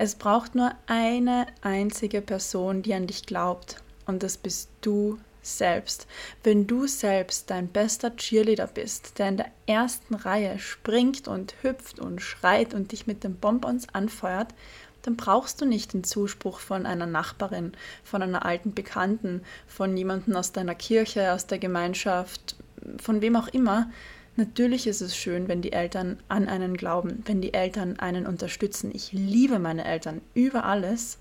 Es 0.00 0.14
braucht 0.14 0.54
nur 0.54 0.72
eine 0.86 1.46
einzige 1.60 2.22
Person, 2.22 2.82
die 2.82 2.94
an 2.94 3.08
dich 3.08 3.26
glaubt. 3.26 3.82
Und 4.06 4.22
das 4.22 4.36
bist 4.36 4.70
du 4.80 5.18
selbst. 5.42 6.06
Wenn 6.44 6.68
du 6.68 6.86
selbst 6.86 7.50
dein 7.50 7.68
bester 7.68 8.14
Cheerleader 8.14 8.68
bist, 8.68 9.18
der 9.18 9.28
in 9.28 9.36
der 9.38 9.50
ersten 9.66 10.14
Reihe 10.14 10.58
springt 10.60 11.26
und 11.26 11.54
hüpft 11.62 11.98
und 11.98 12.22
schreit 12.22 12.74
und 12.74 12.92
dich 12.92 13.08
mit 13.08 13.24
den 13.24 13.36
Bonbons 13.36 13.88
anfeuert, 13.92 14.54
dann 15.02 15.16
brauchst 15.16 15.60
du 15.60 15.64
nicht 15.64 15.94
den 15.94 16.04
Zuspruch 16.04 16.60
von 16.60 16.86
einer 16.86 17.06
Nachbarin, 17.06 17.72
von 18.04 18.22
einer 18.22 18.44
alten 18.44 18.74
Bekannten, 18.74 19.42
von 19.66 19.96
jemandem 19.96 20.36
aus 20.36 20.52
deiner 20.52 20.74
Kirche, 20.74 21.32
aus 21.32 21.46
der 21.46 21.58
Gemeinschaft, 21.58 22.56
von 23.00 23.20
wem 23.20 23.36
auch 23.36 23.48
immer, 23.48 23.90
Natürlich 24.38 24.86
ist 24.86 25.00
es 25.00 25.16
schön, 25.16 25.48
wenn 25.48 25.62
die 25.62 25.72
Eltern 25.72 26.20
an 26.28 26.48
einen 26.48 26.76
glauben, 26.76 27.24
wenn 27.26 27.40
die 27.40 27.54
Eltern 27.54 27.98
einen 27.98 28.24
unterstützen. 28.24 28.92
Ich 28.94 29.10
liebe 29.10 29.58
meine 29.58 29.84
Eltern 29.84 30.20
über 30.32 30.62
alles. 30.62 31.18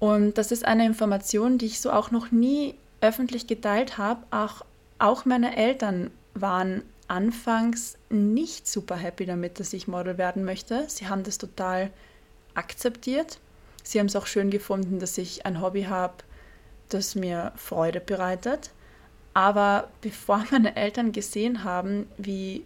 Und 0.00 0.36
das 0.36 0.50
ist 0.50 0.64
eine 0.64 0.86
Information, 0.86 1.56
die 1.56 1.66
ich 1.66 1.80
so 1.80 1.92
auch 1.92 2.10
noch 2.10 2.32
nie 2.32 2.74
öffentlich 3.00 3.46
geteilt 3.46 3.96
habe. 3.96 4.24
Auch, 4.32 4.64
auch 4.98 5.24
meine 5.24 5.56
Eltern 5.56 6.10
waren 6.34 6.82
anfangs 7.06 7.96
nicht 8.08 8.66
super 8.66 8.96
happy 8.96 9.24
damit, 9.24 9.60
dass 9.60 9.72
ich 9.72 9.86
Model 9.86 10.18
werden 10.18 10.44
möchte. 10.44 10.86
Sie 10.88 11.06
haben 11.06 11.22
das 11.22 11.38
total 11.38 11.92
akzeptiert. 12.54 13.38
Sie 13.84 14.00
haben 14.00 14.06
es 14.06 14.16
auch 14.16 14.26
schön 14.26 14.50
gefunden, 14.50 14.98
dass 14.98 15.16
ich 15.16 15.46
ein 15.46 15.60
Hobby 15.62 15.84
habe, 15.84 16.14
das 16.88 17.14
mir 17.14 17.52
Freude 17.54 18.00
bereitet. 18.00 18.72
Aber 19.40 19.88
bevor 20.02 20.44
meine 20.50 20.76
Eltern 20.76 21.12
gesehen 21.12 21.64
haben, 21.64 22.06
wie 22.18 22.62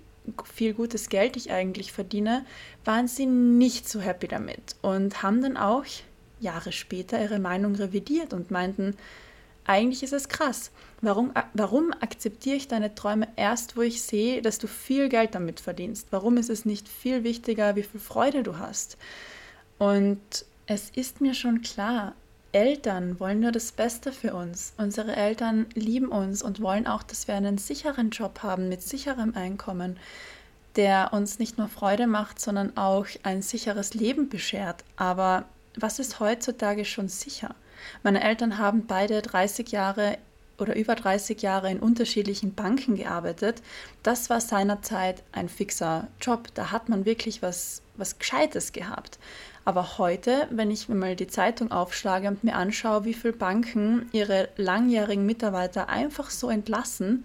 viel 0.53 0.75
gutes 0.75 1.09
Geld 1.09 1.37
ich 1.37 1.53
eigentlich 1.53 1.93
verdiene, 1.93 2.45
waren 2.85 3.07
sie 3.07 3.27
nicht 3.27 3.89
so 3.89 4.01
happy 4.01 4.27
damit 4.27 4.75
und 4.83 5.23
haben 5.23 5.41
dann 5.41 5.57
auch 5.57 5.85
Jahre 6.41 6.73
später 6.73 7.23
ihre 7.23 7.39
Meinung 7.39 7.77
revidiert 7.77 8.33
und 8.33 8.51
meinten, 8.51 8.97
eigentlich 9.65 10.03
ist 10.03 10.13
es 10.13 10.29
krass. 10.29 10.73
Warum, 11.01 11.33
warum 11.53 11.93
akzeptiere 11.93 12.57
ich 12.57 12.67
deine 12.67 12.93
Träume 12.93 13.29
erst, 13.37 13.77
wo 13.77 13.83
ich 13.83 14.03
sehe, 14.03 14.43
dass 14.43 14.59
du 14.59 14.67
viel 14.67 15.09
Geld 15.09 15.37
damit 15.37 15.61
verdienst? 15.61 16.09
Warum 16.11 16.39
ist 16.39 16.51
es 16.51 16.65
nicht 16.65 16.89
viel 16.89 17.23
wichtiger, 17.23 17.77
wie 17.77 17.85
viel 17.85 18.01
Freude 18.01 18.43
du 18.43 18.59
hast? 18.59 18.99
Und 19.79 20.19
es 20.67 20.91
ist 20.91 21.21
mir 21.21 21.35
schon 21.35 21.63
klar, 21.63 22.15
Eltern 22.55 23.19
wollen 23.19 23.41
nur 23.41 23.51
das 23.51 23.73
Beste 23.73 24.13
für 24.13 24.33
uns. 24.33 24.75
Unsere 24.79 25.17
Eltern 25.17 25.67
lieben 25.75 26.09
uns 26.09 26.41
und 26.41 26.63
wollen 26.63 26.87
auch, 26.87 27.03
dass 27.03 27.27
wir 27.27 27.35
einen 27.35 27.59
sicheren 27.59 28.11
Job 28.11 28.45
haben 28.45 28.69
mit 28.69 28.81
sicherem 28.81 29.35
Einkommen, 29.35 29.99
der 30.77 31.13
uns 31.13 31.41
nicht 31.41 31.59
nur 31.59 31.69
Freude 31.69 32.07
macht, 32.07 32.41
sondern 32.41 32.77
auch 32.77 33.07
ein 33.25 33.43
sicheres 33.43 33.95
Leben 33.95 34.29
beschert. 34.29 34.85
Aber 34.97 35.47
was 35.77 35.99
ist 35.99 36.21
heutzutage 36.21 36.85
schon 36.85 37.09
sicher? 37.09 37.57
Meine 38.05 38.23
Eltern 38.23 38.57
haben 38.57 38.87
beide 38.87 39.21
30 39.21 39.73
Jahre 39.73 40.17
oder 40.57 40.77
über 40.77 40.95
30 40.95 41.43
Jahre 41.43 41.73
in 41.73 41.81
unterschiedlichen 41.81 42.55
Banken 42.55 42.95
gearbeitet. 42.95 43.63
Das 44.05 44.31
war 44.31 44.41
seinerzeit 44.41 45.25
ein 45.33 45.49
fixer 45.49 46.07
Job. 46.21 46.47
Da 46.55 46.71
hat 46.71 46.89
man 46.89 47.05
wirklich 47.05 47.43
was, 47.43 47.83
was 47.97 48.21
Gescheites 48.21 48.71
gehabt. 48.71 49.19
Aber 49.65 49.99
heute, 49.99 50.47
wenn 50.51 50.71
ich 50.71 50.89
mir 50.89 50.95
mal 50.95 51.17
die 51.17 51.27
Zeitung 51.27 51.71
aufschlage 51.71 52.29
und 52.29 52.45
mir 52.45 52.55
anschaue, 52.55 53.05
wie 53.05 53.15
viele 53.15 53.33
Banken 53.33 54.09
ihre 54.13 54.49
langjährigen 54.57 55.25
Mitarbeiter 55.25 55.89
einfach 55.89 56.31
so 56.31 56.51
entlassen, 56.51 57.25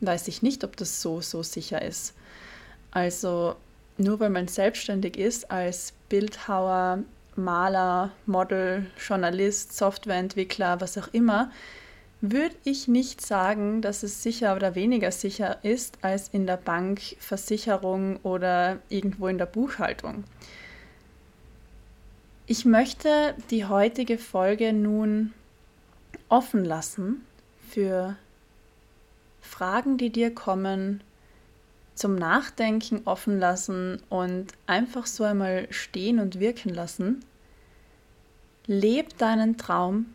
weiß 0.00 0.28
ich 0.28 0.42
nicht, 0.42 0.64
ob 0.64 0.76
das 0.76 1.00
so, 1.00 1.20
so 1.20 1.42
sicher 1.42 1.80
ist. 1.80 2.14
Also 2.90 3.56
nur 3.96 4.20
weil 4.20 4.30
man 4.30 4.48
selbstständig 4.48 5.16
ist 5.16 5.50
als 5.50 5.92
Bildhauer, 6.08 7.00
Maler, 7.36 8.10
Model, 8.26 8.86
Journalist, 8.98 9.76
Softwareentwickler, 9.76 10.80
was 10.80 10.98
auch 10.98 11.08
immer, 11.12 11.50
würde 12.20 12.56
ich 12.64 12.88
nicht 12.88 13.24
sagen, 13.24 13.80
dass 13.80 14.02
es 14.02 14.22
sicher 14.22 14.56
oder 14.56 14.74
weniger 14.74 15.12
sicher 15.12 15.58
ist 15.62 15.98
als 16.02 16.28
in 16.28 16.46
der 16.46 16.56
Bank, 16.56 17.00
Versicherung 17.20 18.16
oder 18.24 18.78
irgendwo 18.88 19.28
in 19.28 19.38
der 19.38 19.46
Buchhaltung. 19.46 20.24
Ich 22.50 22.64
möchte 22.64 23.34
die 23.50 23.66
heutige 23.66 24.16
Folge 24.16 24.72
nun 24.72 25.34
offen 26.30 26.64
lassen 26.64 27.26
für 27.68 28.16
Fragen, 29.42 29.98
die 29.98 30.08
dir 30.08 30.34
kommen, 30.34 31.02
zum 31.94 32.14
Nachdenken 32.14 33.02
offen 33.04 33.38
lassen 33.38 34.00
und 34.08 34.46
einfach 34.66 35.06
so 35.06 35.24
einmal 35.24 35.66
stehen 35.68 36.18
und 36.20 36.40
wirken 36.40 36.72
lassen. 36.72 37.22
Leb 38.66 39.18
deinen 39.18 39.58
Traum, 39.58 40.06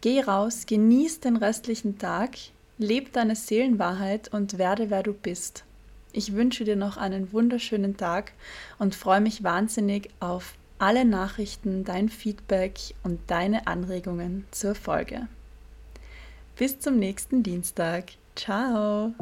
geh 0.00 0.22
raus, 0.22 0.64
genieß 0.64 1.20
den 1.20 1.36
restlichen 1.36 1.98
Tag, 1.98 2.38
leb 2.78 3.12
deine 3.12 3.36
Seelenwahrheit 3.36 4.32
und 4.32 4.56
werde 4.56 4.88
wer 4.88 5.02
du 5.02 5.12
bist. 5.12 5.64
Ich 6.14 6.32
wünsche 6.32 6.64
dir 6.64 6.76
noch 6.76 6.96
einen 6.96 7.34
wunderschönen 7.34 7.98
Tag 7.98 8.32
und 8.78 8.94
freue 8.94 9.20
mich 9.20 9.42
wahnsinnig 9.42 10.08
auf 10.20 10.54
alle 10.82 11.04
Nachrichten, 11.04 11.84
dein 11.84 12.08
Feedback 12.08 12.80
und 13.04 13.20
deine 13.28 13.68
Anregungen 13.68 14.46
zur 14.50 14.74
Folge. 14.74 15.28
Bis 16.56 16.80
zum 16.80 16.98
nächsten 16.98 17.44
Dienstag. 17.44 18.06
Ciao! 18.34 19.12